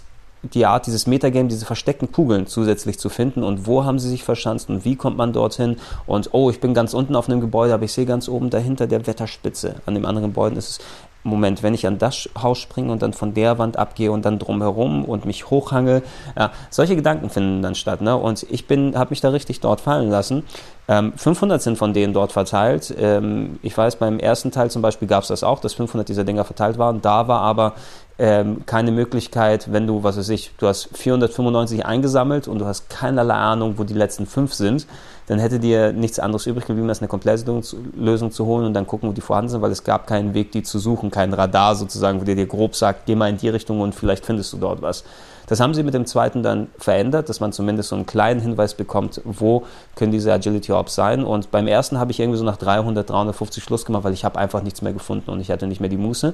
die 0.53 0.65
Art, 0.65 0.87
dieses 0.87 1.07
Metagame, 1.07 1.49
diese 1.49 1.65
versteckten 1.65 2.11
Kugeln 2.11 2.47
zusätzlich 2.47 2.99
zu 2.99 3.09
finden 3.09 3.43
und 3.43 3.67
wo 3.67 3.83
haben 3.83 3.99
sie 3.99 4.09
sich 4.09 4.23
verschanzt 4.23 4.69
und 4.69 4.85
wie 4.85 4.95
kommt 4.95 5.17
man 5.17 5.33
dorthin 5.33 5.77
und 6.05 6.29
oh, 6.33 6.49
ich 6.49 6.59
bin 6.59 6.73
ganz 6.73 6.93
unten 6.93 7.15
auf 7.15 7.29
einem 7.29 7.41
Gebäude, 7.41 7.73
aber 7.73 7.83
ich 7.83 7.93
sehe 7.93 8.05
ganz 8.05 8.27
oben 8.29 8.49
dahinter 8.49 8.87
der 8.87 9.07
Wetterspitze. 9.07 9.75
An 9.85 9.95
dem 9.95 10.05
anderen 10.05 10.29
Gebäude 10.29 10.57
ist 10.57 10.69
es 10.69 10.79
Moment, 11.25 11.63
wenn 11.63 11.73
ich 11.73 11.87
an 11.87 11.97
das 11.97 12.29
Haus 12.39 12.59
springe 12.59 12.91
und 12.91 13.01
dann 13.01 13.11
von 13.11 13.33
der 13.33 13.57
Wand 13.57 13.77
abgehe 13.77 14.11
und 14.11 14.25
dann 14.25 14.37
drumherum 14.37 15.03
und 15.03 15.25
mich 15.25 15.49
hochhange, 15.49 16.03
ja, 16.37 16.51
solche 16.69 16.95
Gedanken 16.95 17.31
finden 17.31 17.63
dann 17.63 17.73
statt. 17.73 18.01
Ne? 18.01 18.15
Und 18.15 18.45
ich 18.49 18.65
habe 18.69 19.09
mich 19.09 19.21
da 19.21 19.29
richtig 19.29 19.59
dort 19.59 19.81
fallen 19.81 20.09
lassen. 20.09 20.43
Ähm, 20.87 21.13
500 21.15 21.59
sind 21.59 21.79
von 21.79 21.93
denen 21.93 22.13
dort 22.13 22.31
verteilt. 22.31 22.93
Ähm, 22.99 23.59
ich 23.63 23.75
weiß, 23.75 23.95
beim 23.95 24.19
ersten 24.19 24.51
Teil 24.51 24.69
zum 24.69 24.83
Beispiel 24.83 25.07
gab 25.07 25.23
es 25.23 25.29
das 25.29 25.43
auch, 25.43 25.59
dass 25.59 25.73
500 25.73 26.07
dieser 26.07 26.25
Dinger 26.25 26.43
verteilt 26.43 26.77
waren. 26.77 27.01
Da 27.01 27.27
war 27.27 27.41
aber 27.41 27.73
ähm, 28.17 28.65
keine 28.65 28.91
Möglichkeit, 28.91 29.71
wenn 29.73 29.87
du, 29.87 30.03
was 30.03 30.17
weiß 30.17 30.29
ich, 30.29 30.51
du 30.57 30.67
hast 30.67 30.89
495 30.97 31.85
eingesammelt 31.85 32.47
und 32.47 32.59
du 32.59 32.65
hast 32.65 32.89
keinerlei 32.89 33.33
Ahnung, 33.33 33.77
wo 33.77 33.83
die 33.83 33.93
letzten 33.93 34.25
fünf 34.25 34.53
sind, 34.53 34.87
dann 35.27 35.39
hätte 35.39 35.59
dir 35.59 35.91
nichts 35.91 36.19
anderes 36.19 36.45
übrig 36.45 36.65
geblieben, 36.65 36.87
als 36.87 36.99
eine 36.99 37.07
Komplettlösung 37.07 38.31
zu 38.31 38.45
holen 38.45 38.65
und 38.65 38.73
dann 38.73 38.87
gucken, 38.87 39.09
wo 39.09 39.13
die 39.13 39.21
vorhanden 39.21 39.49
sind, 39.49 39.61
weil 39.61 39.71
es 39.71 39.83
gab 39.83 40.07
keinen 40.07 40.33
Weg, 40.33 40.51
die 40.51 40.63
zu 40.63 40.79
suchen, 40.79 41.11
kein 41.11 41.33
Radar 41.33 41.75
sozusagen, 41.75 42.21
wo 42.21 42.25
der 42.25 42.35
dir 42.35 42.45
grob 42.45 42.75
sagt, 42.75 43.05
geh 43.05 43.15
mal 43.15 43.29
in 43.29 43.37
die 43.37 43.49
Richtung 43.49 43.81
und 43.81 43.95
vielleicht 43.95 44.25
findest 44.25 44.53
du 44.53 44.57
dort 44.57 44.81
was. 44.81 45.03
Das 45.47 45.59
haben 45.59 45.73
sie 45.73 45.83
mit 45.83 45.93
dem 45.93 46.05
zweiten 46.05 46.41
dann 46.41 46.67
verändert, 46.77 47.29
dass 47.29 47.39
man 47.39 47.51
zumindest 47.51 47.89
so 47.89 47.95
einen 47.95 48.05
kleinen 48.05 48.39
Hinweis 48.39 48.73
bekommt, 48.73 49.21
wo 49.25 49.63
können 49.95 50.11
diese 50.11 50.33
Agility 50.33 50.71
Orbs 50.71 50.95
sein. 50.95 51.23
Und 51.23 51.51
beim 51.51 51.67
ersten 51.67 51.99
habe 51.99 52.11
ich 52.11 52.19
irgendwie 52.19 52.39
so 52.39 52.45
nach 52.45 52.57
300, 52.57 53.07
350 53.07 53.63
Schluss 53.63 53.85
gemacht, 53.85 54.03
weil 54.03 54.13
ich 54.13 54.25
habe 54.25 54.39
einfach 54.39 54.63
nichts 54.63 54.81
mehr 54.81 54.93
gefunden 54.93 55.29
und 55.29 55.39
ich 55.41 55.51
hatte 55.51 55.67
nicht 55.67 55.81
mehr 55.81 55.89
die 55.89 55.97
Muße. 55.97 56.33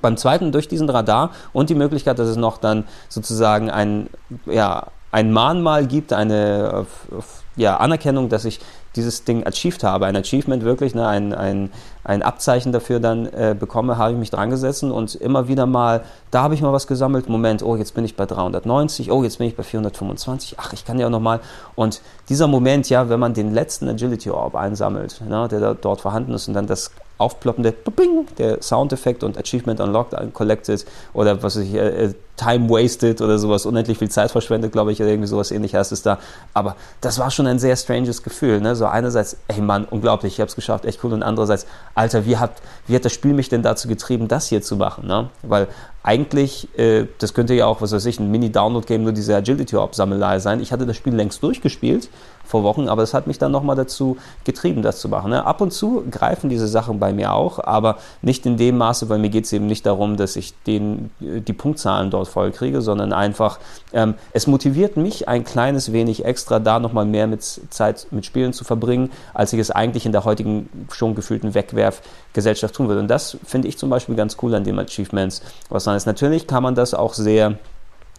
Beim 0.00 0.16
zweiten 0.16 0.52
durch 0.52 0.68
diesen 0.68 0.88
Radar 0.88 1.30
und 1.52 1.70
die 1.70 1.74
Möglichkeit, 1.74 2.18
dass 2.18 2.28
es 2.28 2.36
noch 2.36 2.58
dann 2.58 2.84
sozusagen 3.08 3.70
ein, 3.70 4.08
ja, 4.46 4.86
ein 5.12 5.32
Mahnmal 5.32 5.86
gibt, 5.86 6.12
eine 6.12 6.86
ja, 7.56 7.76
Anerkennung, 7.76 8.28
dass 8.28 8.44
ich 8.44 8.60
dieses 8.96 9.24
Ding 9.24 9.46
achieved 9.46 9.84
habe, 9.84 10.06
ein 10.06 10.16
Achievement 10.16 10.64
wirklich, 10.64 10.94
ne, 10.94 11.06
ein, 11.06 11.32
ein, 11.32 11.70
ein 12.02 12.22
Abzeichen 12.22 12.72
dafür 12.72 12.98
dann 12.98 13.26
äh, 13.26 13.54
bekomme, 13.58 13.98
habe 13.98 14.12
ich 14.12 14.18
mich 14.18 14.30
dran 14.30 14.50
gesessen 14.50 14.90
und 14.90 15.14
immer 15.14 15.46
wieder 15.46 15.66
mal, 15.66 16.02
da 16.30 16.42
habe 16.42 16.54
ich 16.54 16.62
mal 16.62 16.72
was 16.72 16.86
gesammelt, 16.86 17.28
Moment, 17.28 17.62
oh, 17.62 17.76
jetzt 17.76 17.94
bin 17.94 18.04
ich 18.04 18.16
bei 18.16 18.26
390, 18.26 19.12
oh, 19.12 19.22
jetzt 19.22 19.38
bin 19.38 19.46
ich 19.46 19.56
bei 19.56 19.62
425, 19.62 20.56
ach, 20.58 20.72
ich 20.72 20.84
kann 20.84 20.98
ja 20.98 21.06
auch 21.06 21.10
nochmal. 21.10 21.40
Und 21.76 22.00
dieser 22.28 22.48
Moment, 22.48 22.88
ja, 22.88 23.08
wenn 23.08 23.20
man 23.20 23.34
den 23.34 23.54
letzten 23.54 23.88
Agility 23.88 24.30
Orb 24.30 24.56
einsammelt, 24.56 25.20
ne, 25.28 25.46
der 25.48 25.60
da, 25.60 25.74
dort 25.74 26.00
vorhanden 26.00 26.34
ist 26.34 26.48
und 26.48 26.54
dann 26.54 26.66
das 26.66 26.90
aufploppende 27.20 27.72
Bing, 27.72 28.26
der 28.38 28.62
Soundeffekt 28.62 29.22
und 29.22 29.36
Achievement 29.36 29.80
Unlocked, 29.80 30.14
Collected 30.32 30.84
oder 31.12 31.42
was 31.42 31.56
ich, 31.56 31.74
äh, 31.74 32.06
äh, 32.06 32.14
Time 32.36 32.70
Wasted 32.70 33.20
oder 33.20 33.38
sowas, 33.38 33.66
unendlich 33.66 33.98
viel 33.98 34.08
Zeit 34.08 34.30
verschwendet, 34.30 34.72
glaube 34.72 34.92
ich, 34.92 35.00
oder 35.00 35.10
irgendwie 35.10 35.28
sowas 35.28 35.50
ähnlich 35.50 35.74
heißt 35.74 35.92
es 35.92 36.00
da. 36.00 36.18
Aber 36.54 36.76
das 37.02 37.18
war 37.18 37.30
schon 37.30 37.46
ein 37.46 37.58
sehr 37.58 37.76
stranges 37.76 38.22
Gefühl. 38.22 38.62
Ne? 38.62 38.74
So 38.74 38.86
einerseits, 38.86 39.36
ey 39.48 39.60
Mann, 39.60 39.84
unglaublich, 39.84 40.34
ich 40.34 40.40
habe 40.40 40.48
es 40.48 40.54
geschafft, 40.54 40.86
echt 40.86 41.04
cool. 41.04 41.12
Und 41.12 41.22
andererseits, 41.22 41.66
Alter, 41.94 42.24
wie 42.24 42.38
hat, 42.38 42.52
wie 42.86 42.94
hat 42.94 43.04
das 43.04 43.12
Spiel 43.12 43.34
mich 43.34 43.50
denn 43.50 43.62
dazu 43.62 43.88
getrieben, 43.88 44.26
das 44.26 44.46
hier 44.46 44.62
zu 44.62 44.76
machen? 44.76 45.06
Ne? 45.06 45.28
Weil 45.42 45.68
eigentlich, 46.02 46.68
äh, 46.78 47.06
das 47.18 47.34
könnte 47.34 47.54
ja 47.54 47.66
auch, 47.66 47.82
was 47.82 47.92
weiß 47.92 48.06
ich, 48.06 48.18
ein 48.18 48.30
Mini-Download-Game 48.30 49.02
nur 49.02 49.12
diese 49.12 49.36
Agility-Orb-Sammelei 49.36 50.38
sein. 50.38 50.60
Ich 50.60 50.72
hatte 50.72 50.86
das 50.86 50.96
Spiel 50.96 51.14
längst 51.14 51.42
durchgespielt 51.42 52.08
vor 52.50 52.64
Wochen, 52.64 52.88
aber 52.88 53.02
es 53.02 53.14
hat 53.14 53.26
mich 53.26 53.38
dann 53.38 53.52
nochmal 53.52 53.76
dazu 53.76 54.16
getrieben, 54.44 54.82
das 54.82 54.98
zu 54.98 55.08
machen. 55.08 55.30
Ne? 55.30 55.44
Ab 55.44 55.60
und 55.60 55.72
zu 55.72 56.02
greifen 56.10 56.50
diese 56.50 56.66
Sachen 56.66 56.98
bei 56.98 57.12
mir 57.12 57.32
auch, 57.32 57.60
aber 57.62 57.98
nicht 58.22 58.44
in 58.44 58.56
dem 58.56 58.76
Maße, 58.78 59.08
weil 59.08 59.18
mir 59.18 59.28
geht 59.28 59.44
es 59.44 59.52
eben 59.52 59.66
nicht 59.66 59.86
darum, 59.86 60.16
dass 60.16 60.36
ich 60.36 60.54
den, 60.66 61.10
die 61.20 61.52
Punktzahlen 61.52 62.10
dort 62.10 62.28
voll 62.28 62.50
kriege, 62.50 62.82
sondern 62.82 63.12
einfach, 63.12 63.60
ähm, 63.92 64.14
es 64.32 64.46
motiviert 64.46 64.96
mich 64.96 65.28
ein 65.28 65.44
kleines 65.44 65.92
wenig 65.92 66.24
extra, 66.24 66.58
da 66.58 66.80
nochmal 66.80 67.04
mehr 67.04 67.28
mit 67.28 67.42
Zeit 67.42 68.08
mit 68.10 68.26
Spielen 68.26 68.52
zu 68.52 68.64
verbringen, 68.64 69.10
als 69.32 69.52
ich 69.52 69.60
es 69.60 69.70
eigentlich 69.70 70.04
in 70.04 70.12
der 70.12 70.24
heutigen 70.24 70.68
schon 70.90 71.14
gefühlten 71.14 71.54
Wegwerfgesellschaft 71.54 72.74
tun 72.74 72.88
würde. 72.88 73.00
Und 73.00 73.08
das 73.08 73.36
finde 73.44 73.68
ich 73.68 73.78
zum 73.78 73.90
Beispiel 73.90 74.16
ganz 74.16 74.36
cool 74.42 74.54
an 74.54 74.64
den 74.64 74.78
Achievements. 74.78 75.42
Was 75.68 75.84
dann 75.90 75.96
ist, 75.96 76.06
natürlich 76.06 76.46
kann 76.46 76.62
man 76.62 76.74
das 76.74 76.94
auch 76.94 77.14
sehr 77.14 77.58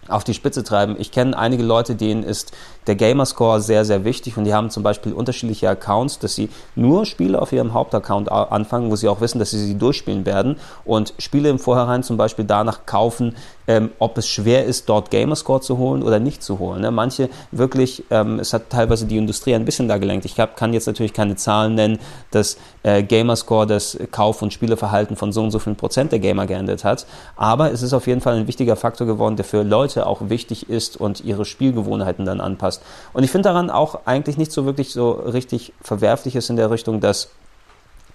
auf 0.08 0.24
die 0.24 0.34
Spitze 0.34 0.64
treiben. 0.64 0.96
Ich 1.00 1.12
kenne 1.12 1.38
einige 1.38 1.64
Leute, 1.64 1.96
denen 1.96 2.24
ist 2.24 2.52
der 2.88 2.96
Gamerscore 2.96 3.62
sehr, 3.62 3.86
sehr 3.86 4.04
wichtig 4.04 4.38
und 4.38 4.46
die 4.46 4.54
haben 4.54 4.72
zum 4.72 4.82
Beispiel 4.82 5.14
unterschiedliche 5.14 5.70
Accounts, 5.70 6.18
dass 6.20 6.34
sie 6.34 6.50
nur 6.76 7.06
Spiele 7.06 7.40
auf 7.40 7.52
ihrem 7.52 7.74
Hauptaccount 7.74 8.32
anfangen, 8.32 8.90
wo 8.90 8.96
sie 8.96 9.08
auch 9.08 9.22
wissen, 9.22 9.38
dass 9.38 9.52
sie 9.52 9.60
sie 9.60 9.78
durchspielen 9.78 10.26
werden 10.26 10.58
und 10.84 11.14
Spiele 11.20 11.50
im 11.50 11.60
Vorhinein 11.60 12.02
zum 12.02 12.18
Beispiel 12.18 12.46
danach 12.46 12.86
kaufen, 12.88 13.36
ähm, 13.68 13.92
ob 14.00 14.18
es 14.18 14.28
schwer 14.28 14.66
ist, 14.66 14.90
dort 14.90 15.12
Gamerscore 15.12 15.62
zu 15.62 15.78
holen 15.78 16.02
oder 16.02 16.20
nicht 16.20 16.42
zu 16.42 16.58
holen. 16.58 16.82
Ne? 16.82 16.90
Manche 16.90 17.30
wirklich, 17.52 18.04
ähm, 18.10 18.40
es 18.40 18.54
hat 18.54 18.72
teilweise 18.72 19.06
die 19.06 19.18
Industrie 19.18 19.54
ein 19.54 19.66
bisschen 19.66 19.88
da 19.88 19.98
gelenkt. 19.98 20.26
Ich 20.26 20.40
hab, 20.40 20.58
kann 20.58 20.74
jetzt 20.74 20.88
natürlich 20.88 21.14
keine 21.14 21.36
Zahlen 21.36 21.76
nennen, 21.76 22.00
dass 22.32 22.58
äh, 22.82 23.04
Gamerscore 23.04 23.68
das 23.68 23.98
Kauf- 24.12 24.42
und 24.42 24.52
Spieleverhalten 24.52 25.16
von 25.16 25.32
so 25.32 25.44
und 25.44 25.52
so 25.52 25.60
vielen 25.60 25.76
Prozent 25.76 26.12
der 26.12 26.20
Gamer 26.20 26.48
geändert 26.48 26.84
hat, 26.84 27.06
aber 27.36 27.72
es 27.72 27.84
ist 27.84 27.94
auf 27.94 28.08
jeden 28.08 28.22
Fall 28.22 28.36
ein 28.36 28.48
wichtiger 28.48 28.76
Faktor 28.76 29.06
geworden, 29.06 29.36
der 29.36 29.46
für 29.46 29.62
Leute 29.62 29.91
auch 29.98 30.30
wichtig 30.30 30.70
ist 30.70 30.98
und 30.98 31.24
ihre 31.24 31.46
Spielgewohnheiten 31.46 32.26
dann 32.26 32.42
anpasst 32.42 32.62
passt. 32.62 32.84
Und 33.14 33.24
ich 33.24 33.32
finde 33.32 33.50
daran 33.50 33.70
auch 33.70 34.02
eigentlich 34.06 34.38
nicht 34.38 34.52
so 34.52 34.66
wirklich 34.66 34.94
so 34.94 35.12
richtig 35.12 35.74
Verwerfliches 35.82 36.50
in 36.50 36.56
der 36.56 36.72
Richtung, 36.72 37.02
dass 37.02 37.30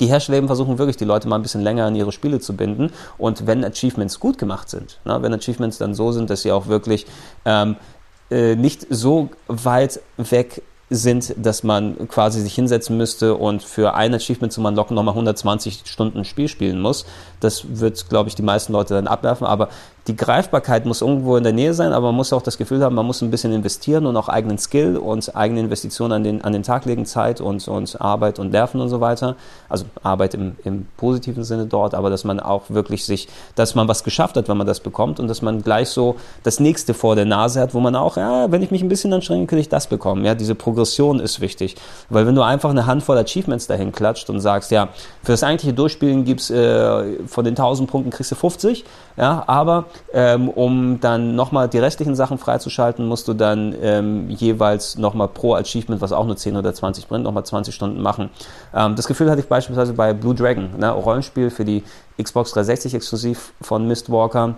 die 0.01 0.07
Hersteller 0.07 0.39
eben 0.39 0.47
versuchen 0.47 0.79
wirklich, 0.79 0.97
die 0.97 1.05
Leute 1.05 1.27
mal 1.27 1.37
ein 1.37 1.43
bisschen 1.43 1.63
länger 1.63 1.87
an 1.87 1.97
ihre 1.97 2.13
Spiele 2.13 2.39
zu 2.39 2.55
binden. 2.55 2.93
Und 3.19 3.47
wenn 3.47 3.65
Achievements 3.65 4.21
gut 4.21 4.39
gemacht 4.39 4.69
sind, 4.69 5.01
ne, 5.05 5.21
wenn 5.23 5.33
Achievements 5.33 5.79
dann 5.79 5.95
so 5.95 6.13
sind, 6.13 6.31
dass 6.31 6.43
sie 6.43 6.53
auch 6.53 6.67
wirklich 6.67 7.07
ähm, 7.45 7.77
äh, 8.31 8.57
nicht 8.57 8.87
so 8.91 9.31
weit 9.49 10.01
weg 10.19 10.63
sind, 10.89 11.35
dass 11.37 11.65
man 11.65 12.09
quasi 12.09 12.41
sich 12.41 12.55
hinsetzen 12.55 12.97
müsste 12.97 13.35
und 13.35 13.63
für 13.63 13.95
ein 13.95 14.15
Achievement 14.15 14.53
zum 14.53 14.67
Unlocken 14.67 14.95
nochmal 14.95 15.15
120 15.15 15.83
Stunden 15.85 16.25
Spiel 16.25 16.47
spielen 16.47 16.81
muss. 16.81 17.07
Das 17.41 17.65
wird, 17.81 18.09
glaube 18.09 18.29
ich, 18.29 18.37
die 18.37 18.43
meisten 18.43 18.73
Leute 18.73 18.95
dann 18.95 19.09
abwerfen. 19.09 19.47
Aber 19.47 19.71
die 20.07 20.15
Greifbarkeit 20.15 20.87
muss 20.87 21.01
irgendwo 21.01 21.37
in 21.37 21.43
der 21.43 21.53
Nähe 21.53 21.75
sein, 21.75 21.93
aber 21.93 22.07
man 22.07 22.15
muss 22.15 22.33
auch 22.33 22.43
das 22.43 22.59
Gefühl 22.59 22.83
haben, 22.85 22.95
man 22.95 23.07
muss 23.07 23.23
ein 23.23 23.31
bisschen 23.31 23.53
investieren 23.53 24.07
und 24.07 24.17
auch 24.17 24.29
eigenen 24.29 24.57
Skill 24.57 24.97
und 24.97 25.35
eigene 25.35 25.61
Investitionen 25.61 26.13
an 26.13 26.25
den, 26.25 26.43
an 26.43 26.53
den 26.53 26.63
Tag 26.63 26.85
legen, 26.85 27.07
Zeit 27.07 27.41
und, 27.41 27.67
und 27.67 28.01
Arbeit 28.01 28.39
und 28.39 28.53
Nerven 28.53 28.81
und 28.81 28.89
so 28.89 29.01
weiter. 29.01 29.35
Also 29.69 29.85
Arbeit 30.05 30.35
im, 30.35 30.57
im 30.65 30.87
positiven 30.97 31.43
Sinne 31.43 31.67
dort, 31.67 31.95
aber 31.95 32.09
dass 32.09 32.23
man 32.23 32.39
auch 32.39 32.63
wirklich 32.69 33.05
sich, 33.05 33.27
dass 33.57 33.75
man 33.75 33.89
was 33.89 34.05
geschafft 34.05 34.37
hat, 34.37 34.49
wenn 34.49 34.57
man 34.57 34.67
das 34.67 34.79
bekommt 34.79 35.19
und 35.19 35.27
dass 35.27 35.43
man 35.43 35.63
gleich 35.63 35.89
so 35.89 36.17
das 36.45 36.61
nächste 36.61 36.95
vor 36.95 37.17
der 37.17 37.25
Nase 37.25 37.61
hat, 37.61 37.75
wo 37.75 37.81
man 37.81 37.97
auch, 37.97 38.17
ja, 38.17 38.51
wenn 38.53 38.63
ich 38.63 38.71
mich 38.71 38.83
ein 38.83 38.89
bisschen 38.89 39.13
anstrenge, 39.13 39.47
könnte 39.47 39.61
ich 39.61 39.69
das 39.69 39.89
bekommen. 39.89 40.25
Ja, 40.25 40.37
diese 40.37 40.55
Progression 40.55 41.19
ist 41.19 41.41
wichtig. 41.41 41.75
Weil 42.11 42.27
wenn 42.27 42.37
du 42.37 42.43
einfach 42.43 42.71
eine 42.71 42.87
Handvoll 42.87 43.19
Achievements 43.19 43.67
dahin 43.67 43.91
klatscht 43.91 44.31
und 44.31 44.39
sagst, 44.39 44.71
ja, 44.71 44.89
für 45.25 45.33
das 45.33 45.43
eigentliche 45.43 45.75
Durchspielen 45.75 46.25
gibt's 46.25 46.49
äh, 46.51 47.27
von 47.27 47.45
den 47.45 47.53
1000 47.53 47.91
Punkten 47.91 48.11
kriegst 48.11 48.31
du 48.31 48.37
50, 48.37 48.85
ja, 49.17 49.43
aber 49.47 49.87
ähm, 50.13 50.49
um 50.49 51.01
dann 51.01 51.35
nochmal 51.35 51.69
die 51.69 51.79
restlichen 51.79 52.15
Sachen 52.15 52.39
freizuschalten, 52.39 53.07
musst 53.07 53.29
du 53.29 53.35
dann 53.35 53.75
ähm, 53.81 54.31
jeweils 54.31 54.99
nochmal 54.99 55.29
pro 55.29 55.55
Achievement, 55.55 56.01
was 56.01 56.13
auch 56.13 56.27
nur 56.27 56.37
10 56.37 56.57
oder 56.57 56.73
20 56.73 57.09
bringt, 57.09 57.25
nochmal 57.25 57.45
20 57.45 57.75
Stunden 57.75 58.01
machen. 58.01 58.31
Ähm, 58.75 58.97
das 58.97 59.07
Gefühl 59.07 59.31
hatte 59.31 59.41
ich 59.41 59.49
beispielsweise 59.49 59.93
bei 59.93 60.13
Blue 60.13 60.35
Dragon, 60.35 60.71
ne, 60.79 60.91
Rollenspiel 60.91 61.51
für 61.51 61.65
die 61.65 61.83
Xbox 62.21 62.53
360 62.53 62.95
exklusiv 62.95 63.53
von 63.61 63.87
Mistwalker 63.87 64.57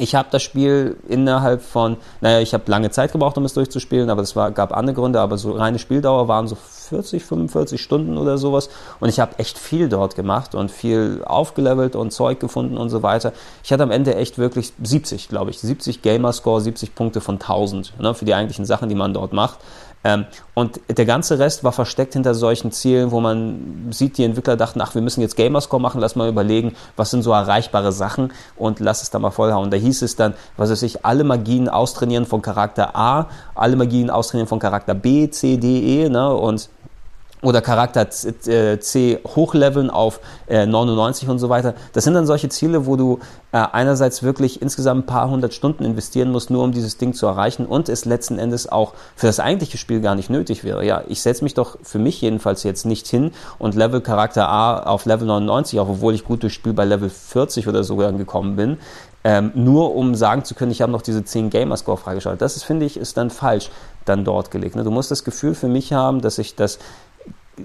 ich 0.00 0.14
habe 0.14 0.28
das 0.30 0.42
Spiel 0.42 0.96
innerhalb 1.08 1.60
von, 1.60 1.98
naja, 2.22 2.40
ich 2.40 2.54
habe 2.54 2.64
lange 2.70 2.90
Zeit 2.90 3.12
gebraucht, 3.12 3.36
um 3.36 3.44
es 3.44 3.52
durchzuspielen, 3.52 4.08
aber 4.08 4.22
es 4.22 4.34
war, 4.34 4.50
gab 4.50 4.74
andere 4.74 4.94
Gründe, 4.94 5.20
aber 5.20 5.36
so 5.36 5.52
reine 5.52 5.78
Spieldauer 5.78 6.26
waren 6.26 6.48
so 6.48 6.56
40, 6.56 7.22
45 7.22 7.82
Stunden 7.82 8.16
oder 8.16 8.38
sowas. 8.38 8.70
Und 8.98 9.10
ich 9.10 9.20
habe 9.20 9.38
echt 9.38 9.58
viel 9.58 9.90
dort 9.90 10.16
gemacht 10.16 10.54
und 10.54 10.70
viel 10.70 11.22
aufgelevelt 11.26 11.96
und 11.96 12.12
Zeug 12.12 12.40
gefunden 12.40 12.78
und 12.78 12.88
so 12.88 13.02
weiter. 13.02 13.34
Ich 13.62 13.72
hatte 13.72 13.82
am 13.82 13.90
Ende 13.90 14.16
echt 14.16 14.38
wirklich 14.38 14.72
70, 14.82 15.28
glaube 15.28 15.50
ich, 15.50 15.60
70 15.60 16.00
Gamerscore, 16.00 16.62
70 16.62 16.94
Punkte 16.94 17.20
von 17.20 17.34
1000 17.34 18.00
ne, 18.00 18.14
für 18.14 18.24
die 18.24 18.34
eigentlichen 18.34 18.64
Sachen, 18.64 18.88
die 18.88 18.94
man 18.94 19.12
dort 19.12 19.34
macht. 19.34 19.58
Ähm, 20.02 20.24
und 20.54 20.80
der 20.88 21.04
ganze 21.04 21.38
Rest 21.38 21.62
war 21.62 21.72
versteckt 21.72 22.14
hinter 22.14 22.34
solchen 22.34 22.72
Zielen, 22.72 23.10
wo 23.10 23.20
man 23.20 23.88
sieht, 23.90 24.16
die 24.16 24.24
Entwickler 24.24 24.56
dachten, 24.56 24.80
ach, 24.80 24.94
wir 24.94 25.02
müssen 25.02 25.20
jetzt 25.20 25.36
Gamerscore 25.36 25.80
machen, 25.80 26.00
lass 26.00 26.16
mal 26.16 26.28
überlegen, 26.28 26.74
was 26.96 27.10
sind 27.10 27.22
so 27.22 27.32
erreichbare 27.32 27.92
Sachen 27.92 28.32
und 28.56 28.80
lass 28.80 29.02
es 29.02 29.10
da 29.10 29.18
mal 29.18 29.30
vollhauen. 29.30 29.70
Da 29.70 29.76
hieß 29.76 30.02
es 30.02 30.16
dann, 30.16 30.34
was 30.56 30.70
weiß 30.70 30.82
ich, 30.82 31.04
alle 31.04 31.24
Magien 31.24 31.68
austrainieren 31.68 32.24
von 32.24 32.40
Charakter 32.40 32.96
A, 32.96 33.26
alle 33.54 33.76
Magien 33.76 34.10
austrainieren 34.10 34.48
von 34.48 34.58
Charakter 34.58 34.94
B, 34.94 35.28
C, 35.30 35.58
D, 35.58 36.04
E, 36.04 36.08
ne, 36.08 36.34
und 36.34 36.70
oder 37.42 37.62
Charakter 37.62 38.06
äh, 38.46 38.78
C 38.80 39.18
hochleveln 39.26 39.90
auf 39.90 40.20
99 40.48 41.26
äh, 41.26 41.30
und 41.30 41.38
so 41.38 41.48
weiter. 41.48 41.74
Das 41.92 42.04
sind 42.04 42.14
dann 42.14 42.26
solche 42.26 42.48
Ziele, 42.48 42.86
wo 42.86 42.96
du 42.96 43.20
äh, 43.52 43.58
einerseits 43.72 44.22
wirklich 44.22 44.60
insgesamt 44.60 45.04
ein 45.04 45.06
paar 45.06 45.30
hundert 45.30 45.54
Stunden 45.54 45.84
investieren 45.84 46.30
musst, 46.30 46.50
nur 46.50 46.62
um 46.62 46.72
dieses 46.72 46.98
Ding 46.98 47.14
zu 47.14 47.26
erreichen 47.26 47.66
und 47.66 47.88
es 47.88 48.04
letzten 48.04 48.38
Endes 48.38 48.70
auch 48.70 48.94
für 49.16 49.26
das 49.26 49.40
eigentliche 49.40 49.78
Spiel 49.78 50.00
gar 50.00 50.14
nicht 50.14 50.30
nötig 50.30 50.64
wäre. 50.64 50.84
Ja, 50.84 51.02
ich 51.08 51.22
setze 51.22 51.44
mich 51.44 51.54
doch 51.54 51.78
für 51.82 51.98
mich 51.98 52.20
jedenfalls 52.20 52.62
jetzt 52.62 52.84
nicht 52.84 53.06
hin 53.06 53.32
und 53.58 53.74
level 53.74 54.00
Charakter 54.00 54.48
A 54.48 54.80
auf 54.80 55.06
Level 55.06 55.26
99, 55.26 55.80
auch 55.80 55.88
obwohl 55.88 56.14
ich 56.14 56.24
gut 56.24 56.42
durchs 56.42 56.56
Spiel 56.56 56.72
bei 56.72 56.84
Level 56.84 57.10
40 57.10 57.68
oder 57.68 57.84
so 57.84 57.96
gekommen 57.96 58.56
bin. 58.56 58.78
Ähm, 59.22 59.52
nur 59.54 59.94
um 59.94 60.14
sagen 60.14 60.44
zu 60.44 60.54
können, 60.54 60.70
ich 60.70 60.80
habe 60.80 60.92
noch 60.92 61.02
diese 61.02 61.22
10 61.22 61.50
Gamerscore 61.50 61.98
freigeschaltet. 61.98 62.40
Das 62.40 62.56
ist, 62.56 62.62
finde 62.62 62.86
ich, 62.86 62.96
ist 62.96 63.18
dann 63.18 63.28
falsch 63.28 63.70
dann 64.06 64.24
dort 64.24 64.50
gelegt. 64.50 64.76
Ne? 64.76 64.84
Du 64.84 64.90
musst 64.90 65.10
das 65.10 65.24
Gefühl 65.24 65.54
für 65.54 65.68
mich 65.68 65.92
haben, 65.92 66.22
dass 66.22 66.38
ich 66.38 66.54
das 66.54 66.78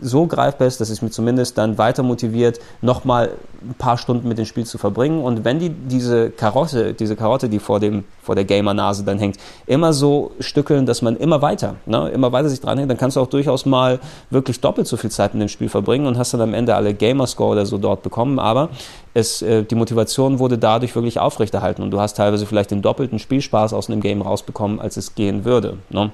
so 0.02 0.28
greifbar 0.28 0.68
ist, 0.68 0.80
dass 0.82 0.90
es 0.90 1.02
mich 1.02 1.12
zumindest 1.12 1.58
dann 1.58 1.78
weiter 1.78 2.04
motiviert, 2.04 2.60
nochmal 2.82 3.32
ein 3.62 3.74
paar 3.76 3.98
Stunden 3.98 4.28
mit 4.28 4.38
dem 4.38 4.46
Spiel 4.46 4.66
zu 4.66 4.78
verbringen. 4.78 5.24
Und 5.24 5.44
wenn 5.44 5.60
die 5.60 5.70
diese 5.70 6.30
Karotte, 6.30 6.94
diese 6.94 7.16
Karotte, 7.16 7.50
die 7.50 7.60
vor 7.60 7.80
dem 7.80 8.04
vor 8.22 8.36
der 8.36 8.44
Gamer-Nase 8.44 9.04
dann 9.04 9.20
hängt, 9.20 9.38
immer 9.68 9.94
so 9.94 10.32
stückeln, 10.40 10.86
dass 10.86 11.02
man 11.02 11.16
immer 11.16 11.42
weiter, 11.42 11.76
ne, 11.86 12.10
immer 12.10 12.32
weiter 12.32 12.50
sich 12.50 12.60
dranhängt, 12.60 12.90
dann 12.90 12.98
kannst 12.98 13.18
du 13.18 13.22
auch 13.22 13.28
durchaus 13.28 13.66
mal 13.66 14.00
wirklich 14.32 14.60
doppelt 14.60 14.88
so 14.88 14.98
viel 14.98 15.12
Zeit 15.12 15.34
mit 15.34 15.42
dem 15.42 15.50
Spiel 15.50 15.70
verbringen 15.70 16.08
und 16.08 16.18
hast 16.18 16.34
dann 16.34 16.42
am 16.42 16.54
Ende 16.54 16.76
alle 16.76 16.94
Gamerscore 16.94 17.52
oder 17.52 17.66
so 17.66 17.78
dort 17.78 18.02
bekommen. 18.02 18.40
Aber 18.40 18.70
es, 19.14 19.42
äh, 19.42 19.64
die 19.64 19.76
Motivation 19.76 20.40
wurde 20.40 20.58
dadurch 20.58 20.96
wirklich 20.96 21.20
aufrechterhalten 21.20 21.84
und 21.84 21.92
du 21.92 22.00
hast 22.00 22.18
teilweise 22.18 22.46
vielleicht 22.46 22.72
den 22.72 22.82
doppelten 22.82 23.20
Spielspaß 23.20 23.74
aus 23.74 23.90
einem 23.90 24.02
Game 24.02 24.22
rausbekommen, 24.22 24.80
als 24.80 24.98
es 24.98 25.16
gehen 25.16 25.46
würde. 25.46 25.78
Ne? 25.90 26.12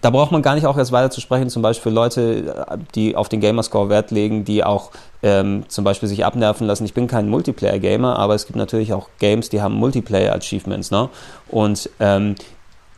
Da 0.00 0.10
braucht 0.10 0.32
man 0.32 0.42
gar 0.42 0.54
nicht 0.54 0.66
auch 0.66 0.78
erst 0.78 0.92
weiter 0.92 1.10
zu 1.10 1.20
sprechen, 1.20 1.50
zum 1.50 1.62
Beispiel 1.62 1.92
Leute, 1.92 2.66
die 2.94 3.16
auf 3.16 3.28
den 3.28 3.40
Gamerscore 3.40 3.88
Wert 3.88 4.10
legen, 4.10 4.44
die 4.44 4.64
auch 4.64 4.90
ähm, 5.22 5.64
zum 5.68 5.84
Beispiel 5.84 6.08
sich 6.08 6.24
abnerven 6.24 6.66
lassen. 6.66 6.84
Ich 6.84 6.94
bin 6.94 7.06
kein 7.06 7.28
Multiplayer-Gamer, 7.28 8.18
aber 8.18 8.34
es 8.34 8.46
gibt 8.46 8.56
natürlich 8.56 8.92
auch 8.92 9.08
Games, 9.18 9.50
die 9.50 9.60
haben 9.60 9.74
Multiplayer-Achievements. 9.74 10.90
Ne? 10.90 11.10
Und 11.48 11.90
ähm, 12.00 12.34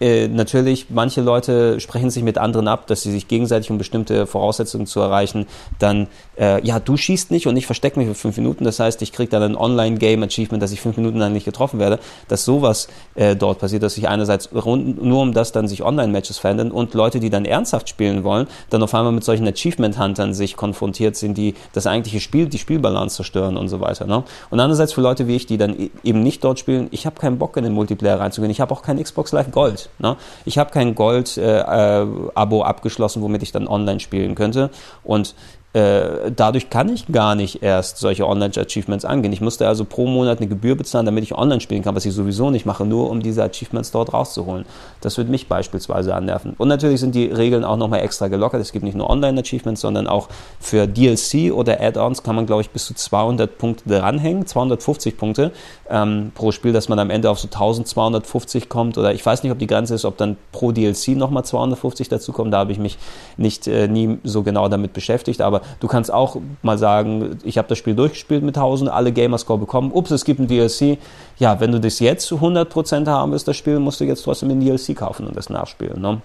äh, 0.02 0.26
natürlich, 0.26 0.87
manche 0.90 1.21
Leute 1.21 1.78
sprechen 1.78 2.11
sich 2.11 2.25
mit 2.25 2.37
anderen 2.37 2.66
ab, 2.66 2.88
dass 2.88 3.02
sie 3.02 3.12
sich 3.12 3.28
gegenseitig, 3.28 3.71
um 3.71 3.78
bestimmte 3.78 4.26
Voraussetzungen 4.26 4.87
zu 4.87 4.99
erreichen, 4.99 5.47
dann, 5.78 6.09
äh, 6.37 6.61
ja, 6.66 6.80
du 6.80 6.97
schießt 6.97 7.30
nicht 7.30 7.47
und 7.47 7.56
ich 7.56 7.66
verstecke 7.66 8.00
mich 8.00 8.09
für 8.09 8.16
fünf 8.16 8.37
Minuten. 8.37 8.64
Das 8.64 8.80
heißt, 8.80 9.00
ich 9.02 9.12
kriege 9.12 9.30
dann 9.30 9.44
ein 9.44 9.56
Online-Game-Achievement, 9.56 10.61
dass 10.61 10.73
ich 10.73 10.80
fünf 10.80 10.97
Minuten 10.97 11.18
lang 11.18 11.32
nicht 11.32 11.44
getroffen 11.44 11.78
werde. 11.78 12.00
Dass 12.26 12.44
sowas 12.44 12.88
äh, 13.14 13.37
dort 13.37 13.61
passiert, 13.61 13.85
dass 13.85 13.94
sich 13.94 14.09
einerseits 14.09 14.52
rund, 14.52 15.00
nur 15.00 15.23
um 15.23 15.32
das 15.32 15.52
dann 15.52 15.68
sich 15.68 15.85
Online-Matches 15.85 16.38
verändern 16.38 16.73
und 16.73 16.94
Leute, 16.94 17.21
die 17.21 17.30
dann 17.30 17.44
ernsthaft 17.44 17.88
spielen 17.88 18.25
wollen, 18.25 18.49
dann 18.71 18.82
auf 18.82 18.92
einmal 18.94 19.12
mit 19.12 19.23
solchen 19.23 19.47
Achievement-Huntern 19.47 20.35
sich 20.35 20.56
konfrontiert 20.56 21.14
sind, 21.14 21.38
die 21.38 21.54
das 21.75 21.87
eigentliche 21.87 22.18
Spiel, 22.18 22.47
die 22.47 22.59
Spielbalance 22.59 23.14
zerstören 23.14 23.56
und 23.56 23.68
so 23.68 23.80
weiter. 23.80 24.06
Ne? 24.06 24.25
Und 24.50 24.59
andererseits 24.59 24.94
für 24.94 25.00
Leute 25.00 25.28
wie 25.28 25.37
ich, 25.37 25.47
die 25.47 25.59
dann 25.59 25.78
e-, 25.78 25.90
eben 26.02 26.25
nicht 26.25 26.42
dort 26.42 26.59
spielen, 26.59 26.88
ich 26.90 27.06
habe 27.06 27.21
keinen 27.21 27.38
Bock 27.38 27.56
in 27.56 27.62
den 27.62 27.73
Multiplayer 27.73 28.18
reinzugehen. 28.18 28.50
Ich 28.50 28.61
habe 28.61 28.75
auch 28.75 28.82
kein 28.82 29.00
Xbox 29.00 29.30
Live 29.30 29.52
Gold. 29.52 29.90
Ne? 29.99 30.16
Ich 30.44 30.58
habe 30.58 30.70
kein 30.70 30.94
Gold-Abo 30.94 32.56
äh, 32.56 32.61
äh, 32.61 32.64
abgeschlossen, 32.64 33.22
womit 33.22 33.42
ich 33.42 33.52
dann 33.52 33.68
online 33.68 34.00
spielen 34.00 34.34
könnte. 34.34 34.70
Und 35.04 35.34
dadurch 35.74 36.68
kann 36.68 36.90
ich 36.90 37.06
gar 37.06 37.34
nicht 37.34 37.62
erst 37.62 37.96
solche 37.96 38.26
Online-Achievements 38.26 39.06
angehen. 39.06 39.32
Ich 39.32 39.40
musste 39.40 39.66
also 39.66 39.86
pro 39.86 40.06
Monat 40.06 40.38
eine 40.38 40.48
Gebühr 40.48 40.76
bezahlen, 40.76 41.06
damit 41.06 41.24
ich 41.24 41.34
online 41.34 41.62
spielen 41.62 41.82
kann, 41.82 41.94
was 41.94 42.04
ich 42.04 42.12
sowieso 42.12 42.50
nicht 42.50 42.66
mache, 42.66 42.84
nur 42.84 43.08
um 43.08 43.22
diese 43.22 43.42
Achievements 43.42 43.90
dort 43.90 44.12
rauszuholen. 44.12 44.66
Das 45.00 45.16
wird 45.16 45.30
mich 45.30 45.48
beispielsweise 45.48 46.14
annerven. 46.14 46.54
Und 46.58 46.68
natürlich 46.68 47.00
sind 47.00 47.14
die 47.14 47.24
Regeln 47.24 47.64
auch 47.64 47.78
nochmal 47.78 48.00
extra 48.00 48.28
gelockert. 48.28 48.60
Es 48.60 48.72
gibt 48.72 48.84
nicht 48.84 48.96
nur 48.96 49.08
Online-Achievements, 49.08 49.80
sondern 49.80 50.06
auch 50.08 50.28
für 50.60 50.86
DLC 50.86 51.52
oder 51.52 51.80
Add-ons 51.80 52.22
kann 52.22 52.36
man, 52.36 52.44
glaube 52.44 52.60
ich, 52.60 52.70
bis 52.70 52.84
zu 52.84 52.94
200 52.94 53.56
Punkte 53.56 53.88
dranhängen, 53.88 54.46
250 54.46 55.16
Punkte 55.16 55.52
ähm, 55.88 56.32
pro 56.34 56.52
Spiel, 56.52 56.74
dass 56.74 56.90
man 56.90 56.98
am 56.98 57.08
Ende 57.08 57.30
auf 57.30 57.38
so 57.38 57.46
1250 57.46 58.68
kommt. 58.68 58.98
Oder 58.98 59.14
ich 59.14 59.24
weiß 59.24 59.42
nicht, 59.42 59.52
ob 59.52 59.58
die 59.58 59.66
Grenze 59.66 59.94
ist, 59.94 60.04
ob 60.04 60.18
dann 60.18 60.36
pro 60.52 60.70
DLC 60.70 61.16
nochmal 61.16 61.46
250 61.46 62.10
dazu 62.10 62.32
kommen. 62.32 62.50
Da 62.50 62.58
habe 62.58 62.72
ich 62.72 62.78
mich 62.78 62.98
nicht 63.38 63.66
äh, 63.68 63.88
nie 63.88 64.18
so 64.22 64.42
genau 64.42 64.68
damit 64.68 64.92
beschäftigt. 64.92 65.40
Aber 65.40 65.62
du 65.81 65.88
kannst 65.88 66.12
auch 66.12 66.37
mal 66.62 66.78
sagen, 66.78 67.38
ich 67.45 67.59
habe 67.59 67.69
das 67.69 67.78
Spiel 67.78 67.95
durchgespielt 67.95 68.42
mit 68.42 68.57
1000, 68.57 68.90
alle 68.90 69.12
Gamerscore 69.12 69.59
bekommen. 69.59 69.92
Ups, 69.92 70.11
es 70.11 70.25
gibt 70.25 70.40
ein 70.40 70.49
DLC. 70.49 70.99
Ja, 71.38 71.61
wenn 71.61 71.73
du 71.73 71.81
das 71.81 71.99
jetzt 71.99 72.26
zu 72.26 72.37
100% 72.37 73.07
haben 73.07 73.33
willst, 73.33 73.49
das 73.49 73.57
Spiel, 73.57 73.78
musst 73.78 74.00
du 74.00 74.04
jetzt 74.04 74.23
trotzdem 74.23 74.50
ein 74.50 74.61
DLC 74.61 74.97
kaufen 74.97 75.26
und 75.26 75.37
das 75.37 75.50
nachspielen. 75.50 76.00
Ne? 76.00 76.21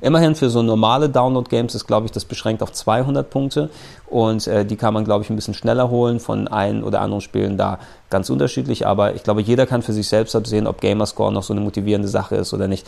Immerhin 0.00 0.34
für 0.34 0.50
so 0.50 0.62
normale 0.62 1.08
Download-Games 1.08 1.74
ist, 1.74 1.86
glaube 1.86 2.06
ich, 2.06 2.12
das 2.12 2.24
beschränkt 2.24 2.62
auf 2.62 2.72
200 2.72 3.28
Punkte 3.30 3.70
und 4.06 4.46
äh, 4.46 4.64
die 4.64 4.76
kann 4.76 4.92
man, 4.92 5.04
glaube 5.04 5.24
ich, 5.24 5.30
ein 5.30 5.36
bisschen 5.36 5.54
schneller 5.54 5.88
holen 5.88 6.20
von 6.20 6.46
ein 6.48 6.84
oder 6.84 7.00
anderen 7.00 7.22
Spielen 7.22 7.56
da 7.56 7.78
ganz 8.10 8.28
unterschiedlich, 8.28 8.86
aber 8.86 9.14
ich 9.14 9.22
glaube, 9.22 9.40
jeder 9.40 9.66
kann 9.66 9.82
für 9.82 9.92
sich 9.92 10.08
selbst 10.08 10.36
absehen, 10.36 10.66
ob 10.66 10.80
Gamerscore 10.80 11.32
noch 11.32 11.42
so 11.42 11.54
eine 11.54 11.62
motivierende 11.62 12.08
Sache 12.08 12.36
ist 12.36 12.52
oder 12.52 12.68
nicht. 12.68 12.86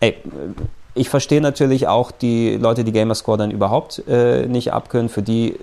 Ey, 0.00 0.16
ich 0.94 1.08
verstehe 1.08 1.40
natürlich 1.40 1.88
auch 1.88 2.10
die 2.10 2.56
Leute, 2.56 2.84
die 2.84 2.92
Gamerscore 2.92 3.38
dann 3.38 3.50
überhaupt 3.50 4.02
äh, 4.06 4.46
nicht 4.46 4.74
abkönnen. 4.74 5.08
Für 5.08 5.22
die, 5.22 5.58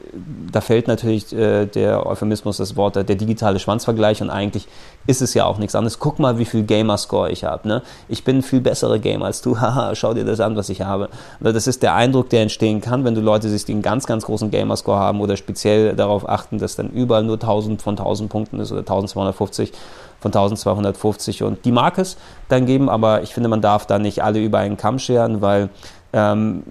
da 0.52 0.60
fällt 0.60 0.88
natürlich 0.88 1.32
äh, 1.32 1.68
der 1.68 2.08
Euphemismus, 2.08 2.58
das 2.58 2.76
Wort, 2.76 2.96
der 2.96 3.04
digitale 3.04 3.60
Schwanzvergleich 3.60 4.24
und 4.24 4.32
eigentlich 4.32 4.68
ist 5.06 5.22
es 5.22 5.36
ja 5.36 5.46
auch 5.46 5.60
nichts 5.60 5.76
anderes. 5.76 6.00
Guck 6.00 6.18
mal, 6.18 6.40
wie 6.40 6.46
viel 6.46 6.64
Gamerscore 6.64 7.30
ich 7.30 7.44
habe. 7.44 7.68
Ne? 7.68 7.84
Ich 8.08 8.24
bin 8.24 8.42
viel 8.42 8.60
besserer 8.60 8.98
Gamer 8.98 9.26
als 9.26 9.42
du. 9.42 9.60
Haha, 9.62 9.94
schau 9.94 10.16
dir 10.16 10.26
das 10.26 10.40
an, 10.40 10.56
was 10.56 10.70
ich 10.70 10.82
habe. 10.82 11.10
Das 11.40 11.68
ist 11.68 11.84
der 11.84 11.94
Eindruck, 11.94 12.30
der 12.30 12.42
entstehen 12.42 12.82
kann, 12.82 13.06
wenn 13.06 13.14
du 13.14 13.22
Leute 13.22 13.50
siehst, 13.50 13.68
die 13.68 13.74
einen 13.74 13.84
ganz, 13.84 14.08
ganz 14.08 14.26
großen 14.26 14.50
Gamerscore 14.50 14.98
haben 14.98 15.22
oder 15.22 15.38
speziell 15.38 15.96
darauf 15.96 16.28
achten, 16.28 16.58
dass 16.58 16.76
dann 16.76 16.90
überall 16.90 17.24
nur 17.24 17.36
1000 17.36 17.84
von 17.84 17.96
1000 17.96 18.32
Punkten 18.32 18.60
ist 18.60 18.72
oder 18.72 18.82
1250 18.82 19.74
von 20.20 20.30
1250 20.30 21.44
und 21.44 21.64
die 21.66 21.72
mag 21.72 21.98
es 21.98 22.18
dann 22.50 22.66
geben, 22.66 22.90
aber 22.90 23.24
ich 23.24 23.34
finde, 23.34 23.48
man 23.50 23.62
darf 23.62 23.86
da 23.86 24.00
nicht 24.00 24.24
alle 24.24 24.40
über 24.40 24.58
einen 24.58 24.76
Kamm 24.76 25.00
scheren, 25.00 25.19
weil 25.42 25.70
ähm, 26.14 26.64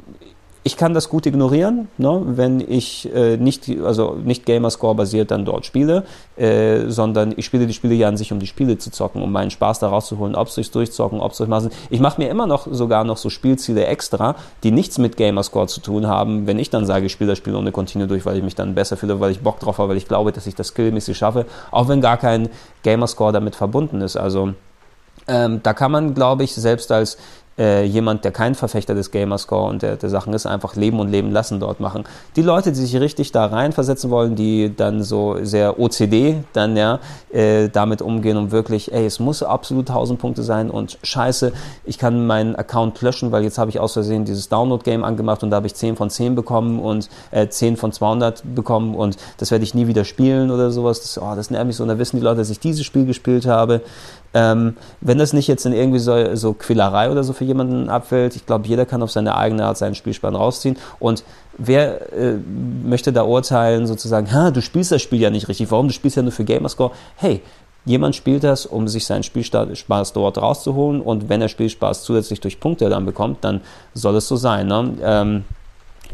ich 0.69 0.77
kann 0.77 0.93
das 0.93 1.09
gut 1.09 1.25
ignorieren, 1.25 1.89
ne, 1.97 2.21
wenn 2.27 2.61
ich 2.61 3.11
äh, 3.15 3.39
nicht, 3.39 3.71
also 3.83 4.19
nicht 4.23 4.45
Gamerscore 4.45 4.95
basiert 4.95 5.31
dann 5.31 5.47
dort 5.47 5.65
spiele, 5.65 6.05
äh, 6.37 6.89
sondern 6.89 7.33
ich 7.37 7.47
spiele 7.47 7.67
die 7.67 7.73
Spiele 7.73 7.95
ja 7.95 8.07
an 8.07 8.19
sich, 8.19 8.33
um 8.33 8.39
die 8.39 8.47
Spiele 8.47 8.77
zu 8.77 8.91
zocken, 8.91 9.23
um 9.23 9.33
meinen 9.33 9.51
Spaß 9.51 9.79
da 9.79 9.89
rauszuholen, 9.89 10.35
ob 10.35 10.49
es 10.49 10.57
durchs 10.57 10.71
Durchzocken, 10.71 11.21
ob 11.21 11.33
es 11.33 11.39
durch 11.39 11.49
Massen. 11.49 11.71
Ich 11.89 12.01
mache 12.01 12.21
mir 12.21 12.29
immer 12.29 12.47
noch 12.47 12.67
sogar 12.71 13.05
noch 13.05 13.17
so 13.17 13.31
Spielziele 13.31 13.87
extra, 13.87 14.35
die 14.63 14.71
nichts 14.71 14.99
mit 14.99 15.17
Gamerscore 15.17 15.69
zu 15.69 15.81
tun 15.81 16.07
haben, 16.07 16.47
wenn 16.47 16.59
ich 16.59 16.69
dann 16.69 16.85
sage, 16.85 17.07
ich 17.07 17.13
spiele 17.13 17.31
das 17.31 17.39
Spiel 17.39 17.55
ohne 17.55 17.73
Continue 17.73 18.07
durch, 18.07 18.27
weil 18.27 18.37
ich 18.37 18.43
mich 18.43 18.55
dann 18.55 18.75
besser 18.75 18.99
fühle, 18.99 19.21
weil 19.21 19.31
ich 19.31 19.41
Bock 19.41 19.61
drauf 19.61 19.79
habe, 19.79 19.91
weil 19.91 19.97
ich 19.97 20.07
glaube, 20.07 20.33
dass 20.33 20.47
ich 20.47 20.55
das 20.55 20.69
skillmäßig 20.69 21.17
schaffe, 21.17 21.47
auch 21.71 21.89
wenn 21.89 22.03
gar 22.03 22.19
kein 22.19 22.51
Gamerscore 22.83 23.33
damit 23.33 23.57
verbunden 23.57 24.03
ist. 24.03 24.17
Also 24.17 24.53
ähm, 25.29 25.61
da 25.63 25.73
kann 25.73 25.93
man, 25.93 26.15
glaube 26.15 26.45
ich, 26.45 26.55
selbst 26.55 26.93
als 26.93 27.17
äh, 27.59 27.85
jemand, 27.85 28.25
der 28.25 28.33
kein 28.33 28.55
Verfechter 28.55 28.95
des 28.95 29.11
Gamerscore 29.11 29.69
und 29.69 29.83
der, 29.83 29.97
der 29.97 30.09
Sachen 30.09 30.33
ist, 30.33 30.47
einfach 30.47 30.77
leben 30.77 31.01
und 31.01 31.09
leben 31.11 31.33
lassen 31.33 31.61
dort 31.61 31.81
machen. 31.81 32.05
Die 32.37 32.43
Leute, 32.43 32.73
die 32.73 32.79
sich 32.79 32.99
richtig 33.01 33.33
da 33.33 33.47
reinversetzen 33.47 34.11
wollen, 34.11 34.35
die 34.35 34.75
dann 34.75 35.03
so 35.03 35.37
sehr 35.43 35.79
OCD 35.79 36.37
dann 36.53 36.77
ja 36.77 37.01
äh, 37.33 37.69
damit 37.69 38.03
umgehen 38.03 38.37
und 38.37 38.53
wirklich, 38.53 38.93
ey, 38.93 39.07
es 39.07 39.21
muss 39.21 39.43
absolut 39.43 39.89
1000 39.89 40.19
Punkte 40.19 40.43
sein 40.43 40.71
und 40.71 40.99
scheiße, 41.03 41.53
ich 41.85 41.99
kann 41.99 42.27
meinen 42.27 42.57
Account 42.57 43.01
löschen, 43.03 43.33
weil 43.33 43.43
jetzt 43.43 43.59
habe 43.59 43.71
ich 43.71 43.81
aus 43.81 43.95
Versehen 43.95 44.25
dieses 44.25 44.49
Download-Game 44.49 45.05
angemacht 45.05 45.43
und 45.43 45.51
da 45.51 45.57
habe 45.57 45.67
ich 45.67 45.75
10 45.75 45.97
von 45.97 46.11
10 46.11 46.35
bekommen 46.35 46.79
und 46.79 47.09
äh, 47.31 47.49
10 47.49 47.77
von 47.77 47.93
200 47.93 48.43
bekommen 48.55 48.95
und 48.95 49.17
das 49.39 49.51
werde 49.51 49.65
ich 49.65 49.75
nie 49.75 49.87
wieder 49.87 50.05
spielen 50.05 50.51
oder 50.51 50.71
sowas. 50.71 51.01
Das, 51.01 51.19
oh, 51.21 51.35
das 51.35 51.51
nervt 51.51 51.67
mich 51.67 51.77
so. 51.77 51.83
Und 51.83 51.89
da 51.89 51.99
wissen 51.99 52.17
die 52.17 52.23
Leute, 52.23 52.39
dass 52.39 52.51
ich 52.51 52.61
dieses 52.61 52.85
Spiel 52.85 53.07
gespielt 53.07 53.47
habe. 53.47 53.83
Ähm, 54.39 54.77
wenn 55.01 55.19
das 55.19 55.33
nicht 55.33 55.49
jetzt 55.49 55.67
in 55.67 55.73
irgendwie 55.73 55.99
so, 55.99 56.37
so 56.37 56.53
Quälerei 56.53 57.11
oder 57.11 57.25
so 57.25 57.33
für 57.33 57.45
jemanden 57.45 57.89
abfällt, 57.89 58.37
ich 58.37 58.47
glaube, 58.47 58.69
jeder 58.69 58.87
kann 58.87 59.03
auf 59.03 59.11
seine 59.11 59.37
eigene 59.37 59.65
Art 59.65 59.77
seinen 59.77 59.97
Spielspann 59.97 60.37
rausziehen. 60.37 60.77
Und 61.01 61.25
wer 61.57 62.13
äh, 62.13 62.37
möchte 62.85 63.13
da 63.13 63.25
urteilen, 63.25 63.89
sozusagen, 63.89 64.33
ha, 64.33 64.53
du 64.53 64.63
spielst 64.63 64.93
das 64.93 65.03
Spiel 65.03 65.21
ja 65.21 65.31
nicht 65.31 65.49
richtig, 65.49 65.73
warum? 65.73 65.89
Du 65.89 65.95
spielst 65.95 66.17
ja 66.17 66.23
nur 66.23 66.31
für 66.31 66.45
Gamerscore. 66.45 66.93
Hey, 67.17 67.43
jemand 67.85 68.15
spielt 68.15 68.45
das, 68.45 68.65
um 68.65 68.87
sich 68.87 69.07
seinen 69.07 69.25
Spielspaß 69.25 70.13
dort 70.13 70.39
rauszuholen 70.39 71.01
und 71.01 71.29
wenn 71.29 71.43
er 71.43 71.49
Spielspaß 71.49 72.05
zusätzlich 72.05 72.41
durch 72.41 72.61
Punkte 72.61 72.89
dann 72.89 73.07
bekommt, 73.07 73.43
dann 73.43 73.61
soll 73.95 74.15
es 74.17 74.29
so 74.29 74.37
sein. 74.37 74.69
Ne? 74.69 74.95
Ähm, 75.03 75.45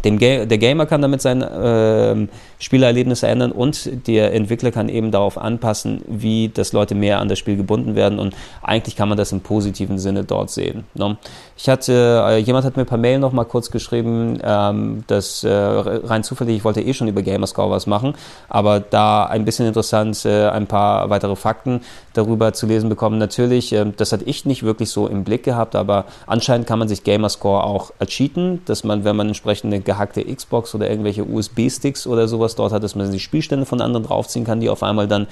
dem 0.04 0.18
Ga 0.18 0.44
der 0.44 0.58
Gamer 0.58 0.86
kann 0.86 1.02
damit 1.02 1.20
sein 1.20 1.42
äh, 1.42 2.26
Spielerlebnisse 2.58 3.26
ändern 3.26 3.52
und 3.52 4.06
der 4.06 4.32
Entwickler 4.34 4.70
kann 4.70 4.88
eben 4.88 5.10
darauf 5.10 5.38
anpassen, 5.38 6.02
wie 6.06 6.50
das 6.52 6.72
Leute 6.72 6.94
mehr 6.94 7.20
an 7.20 7.28
das 7.28 7.38
Spiel 7.38 7.56
gebunden 7.56 7.94
werden 7.94 8.18
und 8.18 8.34
eigentlich 8.62 8.96
kann 8.96 9.08
man 9.08 9.18
das 9.18 9.32
im 9.32 9.40
positiven 9.40 9.98
Sinne 9.98 10.24
dort 10.24 10.50
sehen. 10.50 10.84
Ne? 10.94 11.16
Ich 11.56 11.68
hatte, 11.68 12.24
äh, 12.26 12.38
jemand 12.38 12.64
hat 12.64 12.76
mir 12.76 12.84
per 12.84 12.98
Mail 12.98 13.18
noch 13.18 13.32
mal 13.32 13.44
kurz 13.44 13.70
geschrieben, 13.70 14.40
ähm, 14.42 15.04
dass 15.06 15.44
äh, 15.44 15.50
rein 15.50 16.24
zufällig, 16.24 16.56
ich 16.56 16.64
wollte 16.64 16.80
eh 16.80 16.92
schon 16.94 17.08
über 17.08 17.22
Gamerscore 17.22 17.70
was 17.70 17.86
machen, 17.86 18.14
aber 18.48 18.80
da 18.80 19.24
ein 19.24 19.44
bisschen 19.44 19.66
interessant, 19.66 20.24
äh, 20.24 20.48
ein 20.48 20.66
paar 20.66 21.10
weitere 21.10 21.36
Fakten 21.36 21.80
darüber 22.12 22.52
zu 22.52 22.66
lesen 22.66 22.88
bekommen. 22.88 23.18
Natürlich, 23.18 23.72
äh, 23.72 23.86
das 23.96 24.12
hatte 24.12 24.24
ich 24.24 24.44
nicht 24.44 24.62
wirklich 24.62 24.90
so 24.90 25.06
im 25.06 25.24
Blick 25.24 25.44
gehabt, 25.44 25.76
aber 25.76 26.06
anscheinend 26.26 26.66
kann 26.66 26.78
man 26.78 26.88
sich 26.88 27.04
Gamerscore 27.04 27.64
auch 27.64 27.92
cheaten, 28.06 28.62
dass 28.66 28.84
man, 28.84 29.04
wenn 29.04 29.16
man 29.16 29.28
entsprechende 29.28 29.80
gehackte 29.80 30.24
Xbox 30.24 30.74
oder 30.74 30.90
irgendwelche 30.90 31.24
USB-Sticks 31.24 32.06
oder 32.06 32.28
sowas 32.28 32.43
dort 32.54 32.72
hat, 32.72 32.82
dass 32.82 32.94
man 32.94 33.10
die 33.10 33.20
Spielstände 33.20 33.66
von 33.66 33.80
anderen 33.80 34.04
draufziehen 34.04 34.44
kann, 34.44 34.60
die 34.60 34.68
auf 34.68 34.82
einmal 34.82 35.08
dann 35.08 35.26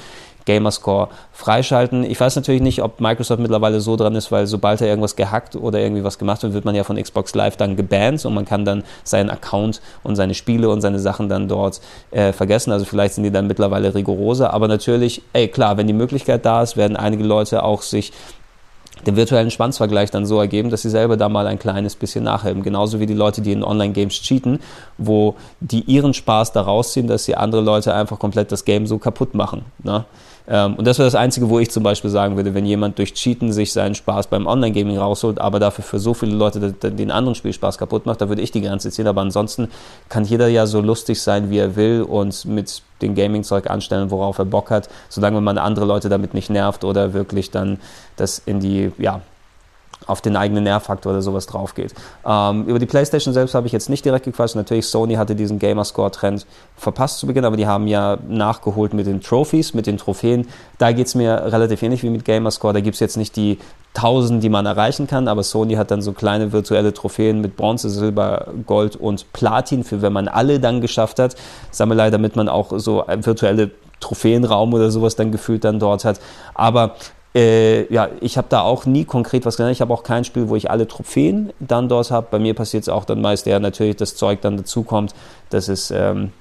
Gamerscore 0.45 1.09
freischalten. 1.33 2.05
Ich 2.05 2.19
weiß 2.19 2.37
natürlich 2.37 2.63
nicht, 2.63 2.83
ob 2.83 3.01
Microsoft 3.01 3.41
mittlerweile 3.41 3.81
so 3.81 3.97
dran 3.97 4.15
ist, 4.15 4.33
weil 4.33 4.47
sobald 4.47 4.81
er 4.81 4.89
irgendwas 4.89 5.17
gehackt 5.17 5.57
oder 5.57 5.79
irgendwie 5.79 6.05
was 6.05 6.19
gemacht 6.19 6.43
wird, 6.43 6.53
wird 6.53 6.65
man 6.65 6.75
ja 6.75 6.85
von 6.85 7.01
Xbox 7.01 7.35
Live 7.35 7.57
dann 7.57 7.77
gebannt 7.77 8.25
und 8.25 8.35
man 8.35 8.45
kann 8.45 8.65
dann 8.65 8.83
seinen 9.05 9.31
Account 9.31 9.81
und 10.03 10.17
seine 10.17 10.35
Spiele 10.35 10.69
und 10.69 10.81
seine 10.81 10.99
Sachen 10.99 11.29
dann 11.29 11.49
dort 11.49 11.81
äh, 12.11 12.33
vergessen. 12.33 12.73
Also 12.73 12.85
vielleicht 12.85 13.15
sind 13.15 13.25
die 13.25 13.31
dann 13.31 13.47
mittlerweile 13.47 13.95
rigoroser, 13.95 14.53
aber 14.53 14.69
natürlich, 14.69 15.23
ey 15.33 15.49
klar, 15.49 15.77
wenn 15.77 15.87
die 15.87 15.93
Möglichkeit 15.93 16.45
da 16.45 16.63
ist, 16.63 16.77
werden 16.77 16.97
einige 16.97 17.25
Leute 17.25 17.63
auch 17.63 17.83
sich 17.83 18.13
den 19.07 19.17
virtuellen 19.17 19.51
Schwanzvergleich 19.51 20.11
dann 20.11 20.27
so 20.27 20.41
ergeben, 20.41 20.71
dass 20.71 20.83
sie 20.83 20.91
selber 20.91 21.17
da 21.17 21.29
mal 21.29 21.47
ein 21.47 21.59
kleines 21.59 21.97
bisschen 21.97 22.25
nachhelfen. 22.25 22.63
Genauso 22.63 23.01
wie 23.01 23.07
die 23.07 23.15
Leute, 23.15 23.43
die 23.43 23.53
in 23.53 23.65
Online-Games 23.65 24.15
cheaten, 24.23 24.61
wo 24.99 25.35
die 25.61 25.81
ihren 25.83 26.15
Spaß 26.15 26.53
daraus 26.53 26.93
ziehen, 26.93 27.07
dass 27.07 27.25
sie 27.25 27.35
andere 27.35 27.63
Leute 27.63 27.95
einfach 27.95 28.19
komplett 28.19 28.53
das 28.53 28.65
Game 28.65 28.87
so 28.87 28.99
kaputt 28.99 29.35
machen. 29.35 29.65
Ne? 29.83 30.05
Ähm, 30.49 30.75
und 30.75 30.87
das 30.87 30.99
wäre 30.99 31.07
das 31.07 31.15
Einzige, 31.15 31.49
wo 31.49 31.59
ich 31.59 31.71
zum 31.71 31.83
Beispiel 31.83 32.11
sagen 32.11 32.37
würde, 32.37 32.55
wenn 32.55 32.67
jemand 32.67 32.99
durch 32.99 33.15
Cheaten 33.15 33.53
sich 33.53 33.73
seinen 33.73 33.95
Spaß 33.95 34.27
beim 34.27 34.47
Online-Gaming 34.47 34.99
rausholt, 34.99 35.41
aber 35.41 35.61
dafür 35.61 35.85
für 35.85 35.99
so 35.99 36.15
viele 36.15 36.35
Leute 36.35 36.73
den 36.73 37.11
anderen 37.11 37.35
Spielspaß 37.35 37.79
kaputt 37.79 38.07
macht, 38.07 38.21
da 38.21 38.29
würde 38.29 38.43
ich 38.43 38.51
die 38.51 38.61
Grenze 38.61 38.91
ziehen. 38.91 39.07
Aber 39.07 39.21
ansonsten 39.21 39.69
kann 40.09 40.25
jeder 40.25 40.49
ja 40.49 40.67
so 40.67 40.81
lustig 40.81 41.21
sein, 41.21 41.51
wie 41.51 41.59
er 41.59 41.77
will 41.77 42.03
und 42.03 42.45
mit 42.45 42.83
dem 43.03 43.15
Gaming-Zeug 43.15 43.69
anstellen, 43.69 44.11
worauf 44.11 44.39
er 44.39 44.45
Bock 44.45 44.71
hat, 44.71 44.89
solange 45.09 45.41
man 45.41 45.59
andere 45.59 45.85
Leute 45.85 46.09
damit 46.09 46.35
nicht 46.35 46.51
nervt 46.51 46.85
oder 46.85 47.13
wirklich 47.15 47.51
dann 47.51 47.79
das 48.17 48.39
in 48.39 48.61
die, 48.61 48.93
ja, 48.99 49.21
auf 50.07 50.21
den 50.21 50.37
eigenen 50.37 50.65
Nervfaktor 50.65 51.13
oder 51.13 51.23
sowas 51.23 51.47
drauf 51.47 51.75
geht. 51.75 51.95
Ähm, 52.27 52.67
über 52.67 52.79
die 52.79 52.87
PlayStation 52.87 53.35
selbst 53.35 53.55
habe 53.55 53.67
ich 53.67 53.73
jetzt 53.73 53.89
nicht 53.89 54.05
direkt 54.05 54.25
gequatscht. 54.25 54.57
Natürlich, 54.57 54.87
Sony 54.87 55.15
hatte 55.15 55.35
diesen 55.35 55.59
Gamerscore-Trend 55.59 56.47
verpasst 56.77 57.19
zu 57.19 57.27
Beginn, 57.27 57.45
aber 57.45 57.57
die 57.57 57.67
haben 57.67 57.87
ja 57.87 58.19
nachgeholt 58.29 58.95
mit 58.95 59.07
den 59.07 59.21
Trophies, 59.21 59.75
mit 59.75 59.87
den 59.87 59.99
Trophäen. 59.99 60.49
Da 60.79 60.93
geht 60.93 61.07
es 61.07 61.15
mir 61.15 61.53
relativ 61.53 61.83
ähnlich 61.83 62.03
wie 62.03 62.11
mit 62.11 62.25
Gamerscore. 62.25 62.73
Da 62.73 62.81
gibt 62.81 62.95
es 62.95 63.01
jetzt 63.01 63.17
nicht 63.17 63.37
die 63.37 63.59
1000, 63.95 64.43
die 64.43 64.49
man 64.49 64.65
erreichen 64.65 65.07
kann, 65.07 65.29
aber 65.29 65.43
Sony 65.43 65.75
hat 65.75 65.91
dann 65.91 66.01
so 66.01 66.13
kleine 66.13 66.53
virtuelle 66.53 66.95
Trophäen 66.95 67.41
mit 67.41 67.57
Bronze, 67.57 67.91
Silber, 67.91 68.49
Gold 68.67 68.97
und 68.97 69.33
Platin, 69.33 69.85
für 69.85 70.01
wenn 70.01 70.13
man 70.13 70.29
alle 70.29 70.61
dann 70.61 70.81
geschafft 70.81 71.19
hat. 71.19 71.37
Sammelei, 71.71 72.11
damit 72.11 72.35
man 72.35 72.49
auch 72.49 72.73
so 72.79 73.05
virtuelle 73.07 73.71
Trophäenraum 74.01 74.73
oder 74.75 74.91
sowas 74.91 75.17
dann 75.17 75.31
gefühlt 75.31 75.65
dann 75.65 75.79
dort 75.79 76.05
hat. 76.05 76.21
Aber 76.55 76.97
äh, 77.35 77.93
ja, 77.93 78.11
ich 78.21 78.37
habe 78.37 78.49
da 78.51 78.61
auch 78.61 78.85
nie 78.85 79.05
konkret 79.05 79.47
was 79.47 79.57
gelernt. 79.57 79.75
Ich 79.75 79.81
habe 79.81 79.93
auch 79.93 80.03
kein 80.03 80.25
Spiel, 80.25 80.49
wo 80.49 80.57
ich 80.57 80.71
alle 80.71 80.87
Trophäen 80.87 81.53
dann 81.61 81.89
dort 81.89 82.11
habe. 82.11 82.27
Bei 82.31 82.39
mir 82.39 82.55
passiert 82.55 82.83
es 82.83 82.89
auch 82.89 83.05
dann 83.05 83.21
meist 83.21 83.47
eher 83.47 83.61
natürlich, 83.61 83.97
das 83.97 84.17
Zeug 84.17 84.41
dann 84.43 84.57
dazukommt, 84.57 85.15
dass 85.51 85.69
es 85.69 85.91
ähm, 85.91 86.33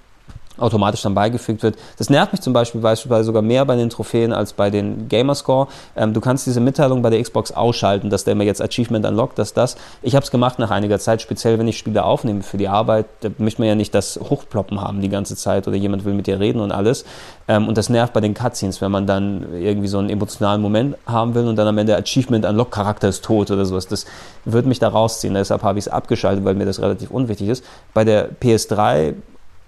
automatisch 0.62 1.02
dann 1.02 1.14
beigefügt 1.14 1.64
wird. 1.64 1.76
Das 1.98 2.10
nervt 2.10 2.32
mich 2.32 2.42
zum 2.42 2.54
Beispiel 2.54 2.82
beispielsweise 2.82 3.26
sogar 3.26 3.42
mehr 3.42 3.66
bei 3.66 3.76
den 3.76 3.90
Trophäen 3.90 4.34
als 4.34 4.54
bei 4.54 4.70
den 4.70 5.08
Gamerscore. 5.10 5.68
Ähm, 5.96 6.14
du 6.14 6.22
kannst 6.22 6.46
diese 6.46 6.60
Mitteilung 6.60 7.02
bei 7.02 7.10
der 7.10 7.22
Xbox 7.22 7.52
ausschalten, 7.52 8.10
dass 8.10 8.24
der 8.24 8.36
mir 8.36 8.46
jetzt 8.46 8.62
Achievement 8.62 9.06
unlockt, 9.06 9.40
dass 9.40 9.54
das. 9.54 9.76
Ich 10.02 10.16
habe 10.16 10.24
es 10.24 10.32
gemacht 10.32 10.60
nach 10.60 10.72
einiger 10.72 11.00
Zeit, 11.00 11.22
speziell 11.22 11.60
wenn 11.60 11.68
ich 11.68 11.78
Spiele 11.78 12.04
aufnehme 12.04 12.44
für 12.44 12.58
die 12.58 12.68
Arbeit. 12.68 13.06
Da 13.22 13.30
möchte 13.38 13.62
man 13.62 13.70
ja 13.70 13.76
nicht 13.76 13.94
das 13.94 14.20
Hochploppen 14.22 14.82
haben 14.82 15.02
die 15.02 15.10
ganze 15.10 15.36
Zeit 15.36 15.68
oder 15.68 15.78
jemand 15.78 16.06
will 16.06 16.14
mit 16.14 16.28
dir 16.28 16.40
reden 16.40 16.60
und 16.60 16.72
alles. 16.72 17.06
Ähm, 17.48 17.68
und 17.68 17.78
das 17.78 17.90
nervt 17.90 18.14
bei 18.14 18.22
den 18.22 18.34
Cutscenes, 18.34 18.82
wenn 18.82 18.92
man 18.92 19.08
dann 19.08 19.48
irgendwie 19.54 19.88
so 19.88 19.98
einen 19.98 20.10
emotionalen 20.10 20.62
Moment 20.62 20.96
haben 21.06 21.36
will 21.36 21.48
und 21.48 21.56
dann 21.56 21.68
am 21.68 21.78
Ende 21.78 21.96
Achievement 21.98 22.46
unlock 22.46 22.72
Charakter 22.72 23.10
ist 23.10 23.24
tot 23.24 23.52
oder 23.52 23.66
sowas. 23.66 23.88
Das 23.88 24.06
würde 24.46 24.68
mich 24.68 24.80
da 24.80 24.90
rausziehen. 24.90 25.34
Deshalb 25.34 25.64
habe 25.64 25.80
ich 25.80 25.86
es 25.86 25.92
abgeschaltet, 25.92 26.46
weil 26.46 26.56
mir 26.56 26.66
das 26.66 26.82
relativ 26.82 27.12
unwichtig 27.12 27.50
ist. 27.50 27.64
Bei 27.94 28.04
der 28.04 28.30
PS3 28.32 29.16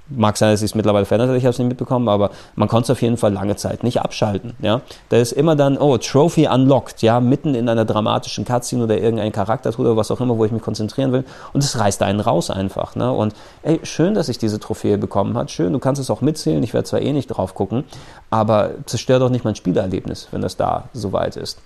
Mag 0.10 0.38
sein, 0.38 0.52
dass 0.52 0.60
sich 0.60 0.72
es 0.72 0.76
mittlerweile 0.76 1.06
verändert 1.06 1.30
hat, 1.30 1.38
ich 1.38 1.46
habe 1.46 1.52
es 1.52 1.60
nicht 1.60 1.70
mitbekommen, 1.70 2.10
aber 2.10 2.32
man 2.56 2.68
konnte 2.68 2.84
es 2.84 2.89
auf 2.89 3.02
jeden 3.02 3.16
Fall 3.16 3.32
lange 3.32 3.56
Zeit 3.56 3.84
nicht 3.84 4.02
abschalten. 4.02 4.54
Ja? 4.62 4.82
Da 5.10 5.18
ist 5.18 5.32
immer 5.32 5.56
dann, 5.56 5.78
oh, 5.78 5.98
Trophy 5.98 6.48
unlocked, 6.48 7.02
ja, 7.02 7.22
mitten 7.22 7.56
in 7.56 7.70
einer 7.70 7.86
dramatischen 7.86 8.44
Cutscene 8.44 8.84
oder 8.84 8.98
irgendein 8.98 9.32
Charakter 9.32 9.72
oder 9.80 9.96
was 9.96 10.12
auch 10.12 10.20
immer, 10.20 10.38
wo 10.38 10.44
ich 10.44 10.52
mich 10.52 10.62
konzentrieren 10.62 11.13
will. 11.13 11.24
Und 11.54 11.63
es 11.63 11.80
reißt 11.80 12.04
einen 12.04 12.20
raus 12.20 12.50
einfach. 12.50 12.96
Ne? 12.96 13.12
Und 13.12 13.34
ey, 13.62 13.80
schön, 13.84 14.13
dass 14.13 14.28
ich 14.28 14.38
diese 14.38 14.60
Trophäe 14.60 14.98
bekommen 14.98 15.38
hat. 15.38 15.52
Schön, 15.52 15.72
du 15.72 15.80
kannst 15.80 16.02
es 16.02 16.10
auch 16.10 16.22
mitzählen, 16.22 16.62
ich 16.63 16.74
werde 16.74 16.86
zwar 16.86 17.02
eh 17.02 17.13
nicht 17.13 17.28
drauf 17.28 17.56
gucken, 17.56 17.86
aber 18.30 18.72
zerstört 18.86 19.22
doch 19.22 19.30
nicht 19.30 19.46
mein 19.46 19.56
Spielerlebnis, 19.56 20.28
wenn 20.32 20.42
das 20.42 20.58
da 20.58 20.89
soweit 20.94 21.38
ist. 21.38 21.60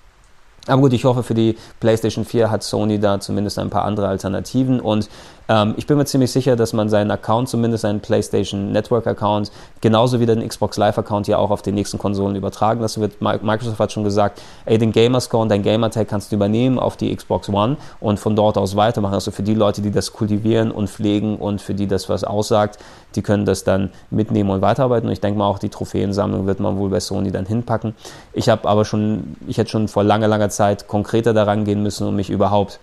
Aber 0.68 0.82
gut, 0.82 0.94
ich 0.94 1.06
hoffe, 1.06 1.24
für 1.24 1.34
die 1.34 1.58
PlayStation 1.80 2.26
4 2.26 2.52
hat 2.52 2.64
Sony 2.64 3.00
da 3.00 3.20
zumindest 3.20 3.58
ein 3.60 3.70
paar 3.70 3.86
andere 3.86 4.08
Alternativen 4.08 4.80
und 4.80 5.10
ähm, 5.50 5.74
ich 5.78 5.88
bin 5.88 5.98
mir 5.98 6.06
ziemlich 6.06 6.32
sicher, 6.32 6.56
dass 6.56 6.74
man 6.74 6.90
seinen 6.90 7.12
Account, 7.12 7.50
zumindest 7.50 7.84
seinen 7.84 8.00
PlayStation 8.00 8.72
Network 8.72 9.08
Account, 9.08 9.52
genauso 9.82 10.20
wie 10.20 10.26
den 10.26 10.46
Xbox 10.48 10.78
Live 10.78 10.98
Account 10.98 11.28
ja 11.28 11.38
auch 11.38 11.52
auf 11.52 11.62
den 11.62 11.76
nächsten 11.76 11.98
Konsolen 11.98 12.36
übertragen 12.36 12.82
lassen 12.82 13.02
wird. 13.02 13.22
Microsoft 13.22 13.80
hat 13.80 13.92
schon 13.92 14.04
gesagt, 14.04 14.42
ey, 14.66 14.78
den 14.78 14.92
Gamerscore 14.92 15.44
und 15.44 15.50
dein 15.50 15.64
Gamertag 15.64 16.08
kannst 16.08 16.32
du 16.32 16.36
übernehmen 16.36 16.80
auf 16.80 16.98
die 16.98 17.16
Xbox 17.16 17.50
One 17.50 17.78
und 18.00 18.20
von 18.20 18.36
dort 18.36 18.58
aus 18.58 18.76
weitermachen. 18.76 19.14
Also 19.14 19.32
für 19.32 19.44
die 19.44 19.54
Leute, 19.54 19.82
die 19.82 19.92
das 19.92 20.14
kultivieren 20.14 20.72
und 20.72 20.90
pflegen 20.90 21.38
und 21.38 21.62
für 21.62 21.74
die 21.74 21.88
das 21.88 22.10
was 22.10 22.24
aussagt, 22.24 22.80
die 23.16 23.22
können 23.22 23.46
das 23.46 23.64
dann 23.64 23.92
mitnehmen 24.12 24.50
und 24.50 24.62
weiterarbeiten. 24.62 25.08
Und 25.08 25.14
ich 25.14 25.22
denke 25.22 25.40
mal 25.40 25.48
auch 25.48 25.60
die 25.60 25.70
Trophäensammlung 25.70 26.46
wird 26.46 26.60
man 26.60 26.78
wohl 26.78 26.90
bei 26.90 27.00
Sony 27.00 27.32
dann 27.32 27.46
hinpacken. 27.46 27.96
Ich 28.34 28.50
habe 28.50 28.68
aber 28.68 28.86
schon, 28.86 29.38
ich 29.48 29.58
hätte 29.58 29.70
schon 29.70 29.88
vor 29.88 30.04
langer, 30.04 30.28
langer 30.28 30.50
Zeit 30.50 30.57
konkreter 30.88 31.34
daran 31.34 31.66
gehen 31.66 31.84
müssen, 31.84 32.08
um 32.08 32.16
mich 32.16 32.30
überhaupt 32.30 32.80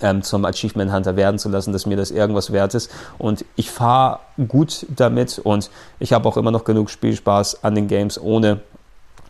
ähm, 0.00 0.22
zum 0.22 0.44
Achievement 0.44 0.92
Hunter 0.92 1.16
werden 1.16 1.38
zu 1.38 1.48
lassen, 1.48 1.72
dass 1.72 1.86
mir 1.86 1.96
das 1.96 2.10
irgendwas 2.10 2.52
wert 2.52 2.74
ist. 2.74 2.90
Und 3.18 3.44
ich 3.56 3.70
fahre 3.70 4.20
gut 4.48 4.86
damit 4.94 5.38
und 5.38 5.70
ich 5.98 6.12
habe 6.12 6.28
auch 6.28 6.36
immer 6.36 6.50
noch 6.50 6.64
genug 6.64 6.90
Spielspaß 6.90 7.64
an 7.64 7.74
den 7.74 7.88
Games, 7.88 8.20
ohne 8.20 8.60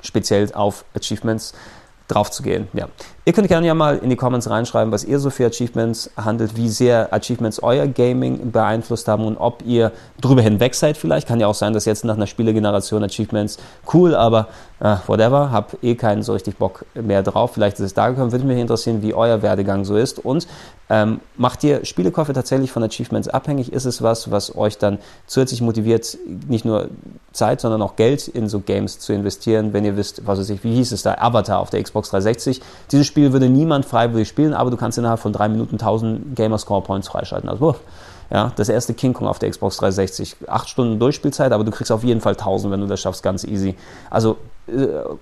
speziell 0.01 0.53
auf 0.55 0.85
Achievements 0.95 1.55
drauf 2.09 2.31
zu 2.31 2.43
gehen. 2.43 2.69
Ja. 2.73 2.87
Ihr 3.25 3.33
könnt 3.33 3.49
gerne 3.49 3.67
ja 3.67 3.75
mal 3.75 3.99
in 3.99 4.11
die 4.11 4.17
Comments 4.17 4.49
reinschreiben, 4.49 4.93
was 4.93 5.03
ihr 5.03 5.19
so 5.19 5.31
für 5.31 5.47
Achievements 5.47 6.11
handelt, 6.17 6.57
wie 6.57 6.69
sehr 6.69 7.13
Achievements 7.13 7.61
euer 7.61 7.89
Gaming 7.89 8.53
beeinflusst 8.53 9.09
haben 9.09 9.25
und 9.25 9.37
ob 9.37 9.65
ihr 9.67 9.91
drüber 10.21 10.43
hinweg 10.43 10.77
seid 10.77 10.97
vielleicht. 10.97 11.27
Kann 11.27 11.41
ja 11.41 11.49
auch 11.49 11.55
sein, 11.55 11.73
dass 11.73 11.85
jetzt 11.85 12.05
nach 12.05 12.15
einer 12.15 12.29
Spielegeneration 12.29 13.03
Achievements 13.03 13.59
cool, 13.93 14.15
aber 14.15 14.47
äh, 14.81 14.97
whatever, 15.07 15.51
hab 15.51 15.83
eh 15.83 15.95
keinen 15.95 16.23
so 16.23 16.33
richtig 16.33 16.59
Bock 16.59 16.85
mehr 16.95 17.23
drauf. 17.23 17.53
Vielleicht 17.55 17.79
ist 17.79 17.87
es 17.87 17.95
da 17.95 18.11
gekommen. 18.11 18.33
Würde 18.33 18.45
mich 18.45 18.59
interessieren, 18.59 19.03
wie 19.03 19.15
euer 19.15 19.43
Werdegang 19.43 19.85
so 19.85 19.97
ist. 19.97 20.19
Und 20.19 20.47
ähm, 20.91 21.21
macht 21.37 21.65
ihr 21.65 21.85
Spielekäufe 21.85 22.33
tatsächlich 22.33 22.71
von 22.71 22.83
Achievements 22.83 23.29
abhängig? 23.29 23.73
Ist 23.73 23.87
es 23.87 24.03
was, 24.03 24.31
was 24.31 24.55
euch 24.55 24.77
dann 24.79 24.99
zusätzlich 25.27 25.63
motiviert, 25.63 26.19
nicht 26.49 26.65
nur 26.65 26.91
Zeit, 27.33 27.61
sondern 27.61 27.81
auch 27.83 27.97
Geld 27.97 28.29
in 28.29 28.49
so 28.49 28.61
Games 28.61 28.99
zu 28.99 29.13
investieren, 29.13 29.73
wenn 29.73 29.85
ihr 29.85 29.97
wisst, 29.97 30.27
was 30.27 30.39
weiß 30.39 30.51
ich, 30.51 30.63
wie 30.63 30.75
hieß 30.75 30.93
es 30.93 31.03
da, 31.03 31.17
Avatar 31.19 31.59
auf 31.59 31.71
der 31.71 31.83
Xbox 31.83 32.11
360. 32.11 32.61
Dieses 32.93 33.07
Spiel 33.07 33.33
würde 33.33 33.49
niemand 33.49 33.87
freiwillig 33.87 34.29
spielen, 34.29 34.53
aber 34.53 34.71
du 34.71 34.77
kannst 34.77 34.99
innerhalb 34.99 35.21
von 35.21 35.33
drei 35.33 35.49
Minuten 35.49 35.77
1000 35.77 36.37
Gamer 36.37 36.59
Score 36.59 36.83
Points 36.83 37.09
freischalten. 37.09 37.49
Also, 37.49 37.61
wuff. 37.61 37.81
Ja, 38.29 38.53
das 38.57 38.69
erste 38.69 38.93
King 38.93 39.13
Kong 39.13 39.29
auf 39.29 39.39
der 39.39 39.51
Xbox 39.51 39.77
360. 39.77 40.37
Acht 40.49 40.69
Stunden 40.69 40.99
Durchspielzeit, 40.99 41.53
aber 41.53 41.63
du 41.63 41.71
kriegst 41.71 41.93
auf 41.93 42.03
jeden 42.03 42.21
Fall 42.21 42.33
1000, 42.33 42.73
wenn 42.73 42.81
du 42.81 42.89
das 42.89 43.01
schaffst, 43.01 43.23
ganz 43.23 43.45
easy. 43.45 43.77
Also 44.11 44.37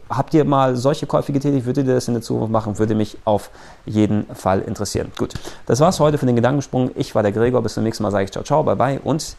habt 0.09 0.35
ihr 0.35 0.45
mal 0.45 0.77
solche 0.77 1.07
Käufe 1.07 1.33
getätigt? 1.33 1.67
Würdet 1.67 1.87
ihr 1.87 1.95
das 1.95 2.09
in 2.09 2.15
der 2.15 2.23
Zukunft 2.23 2.51
machen? 2.51 2.79
Würde 2.79 2.95
mich 2.95 3.19
auf 3.25 3.51
jeden 3.85 4.27
Fall 4.35 4.61
interessieren. 4.61 5.13
Gut, 5.19 5.35
das 5.67 5.81
war's 5.81 6.01
heute 6.01 6.19
für 6.19 6.27
den 6.27 6.37
Gedankensprung. 6.37 6.91
Ich 6.95 7.15
war 7.15 7.23
der 7.23 7.33
Gregor. 7.33 7.63
Bis 7.63 7.75
zum 7.75 7.85
nächsten 7.85 8.03
Mal 8.03 8.11
sage 8.11 8.25
ich 8.25 8.33
ciao, 8.33 8.45
ciao, 8.45 8.63
bye 8.63 8.77
bye 8.77 9.01
und 9.03 9.37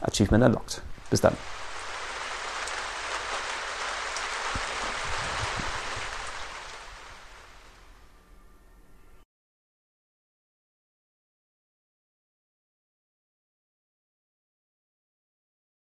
Achievement 0.00 0.44
unlocked. 0.44 0.82
Bis 1.10 1.20
dann. 1.20 1.34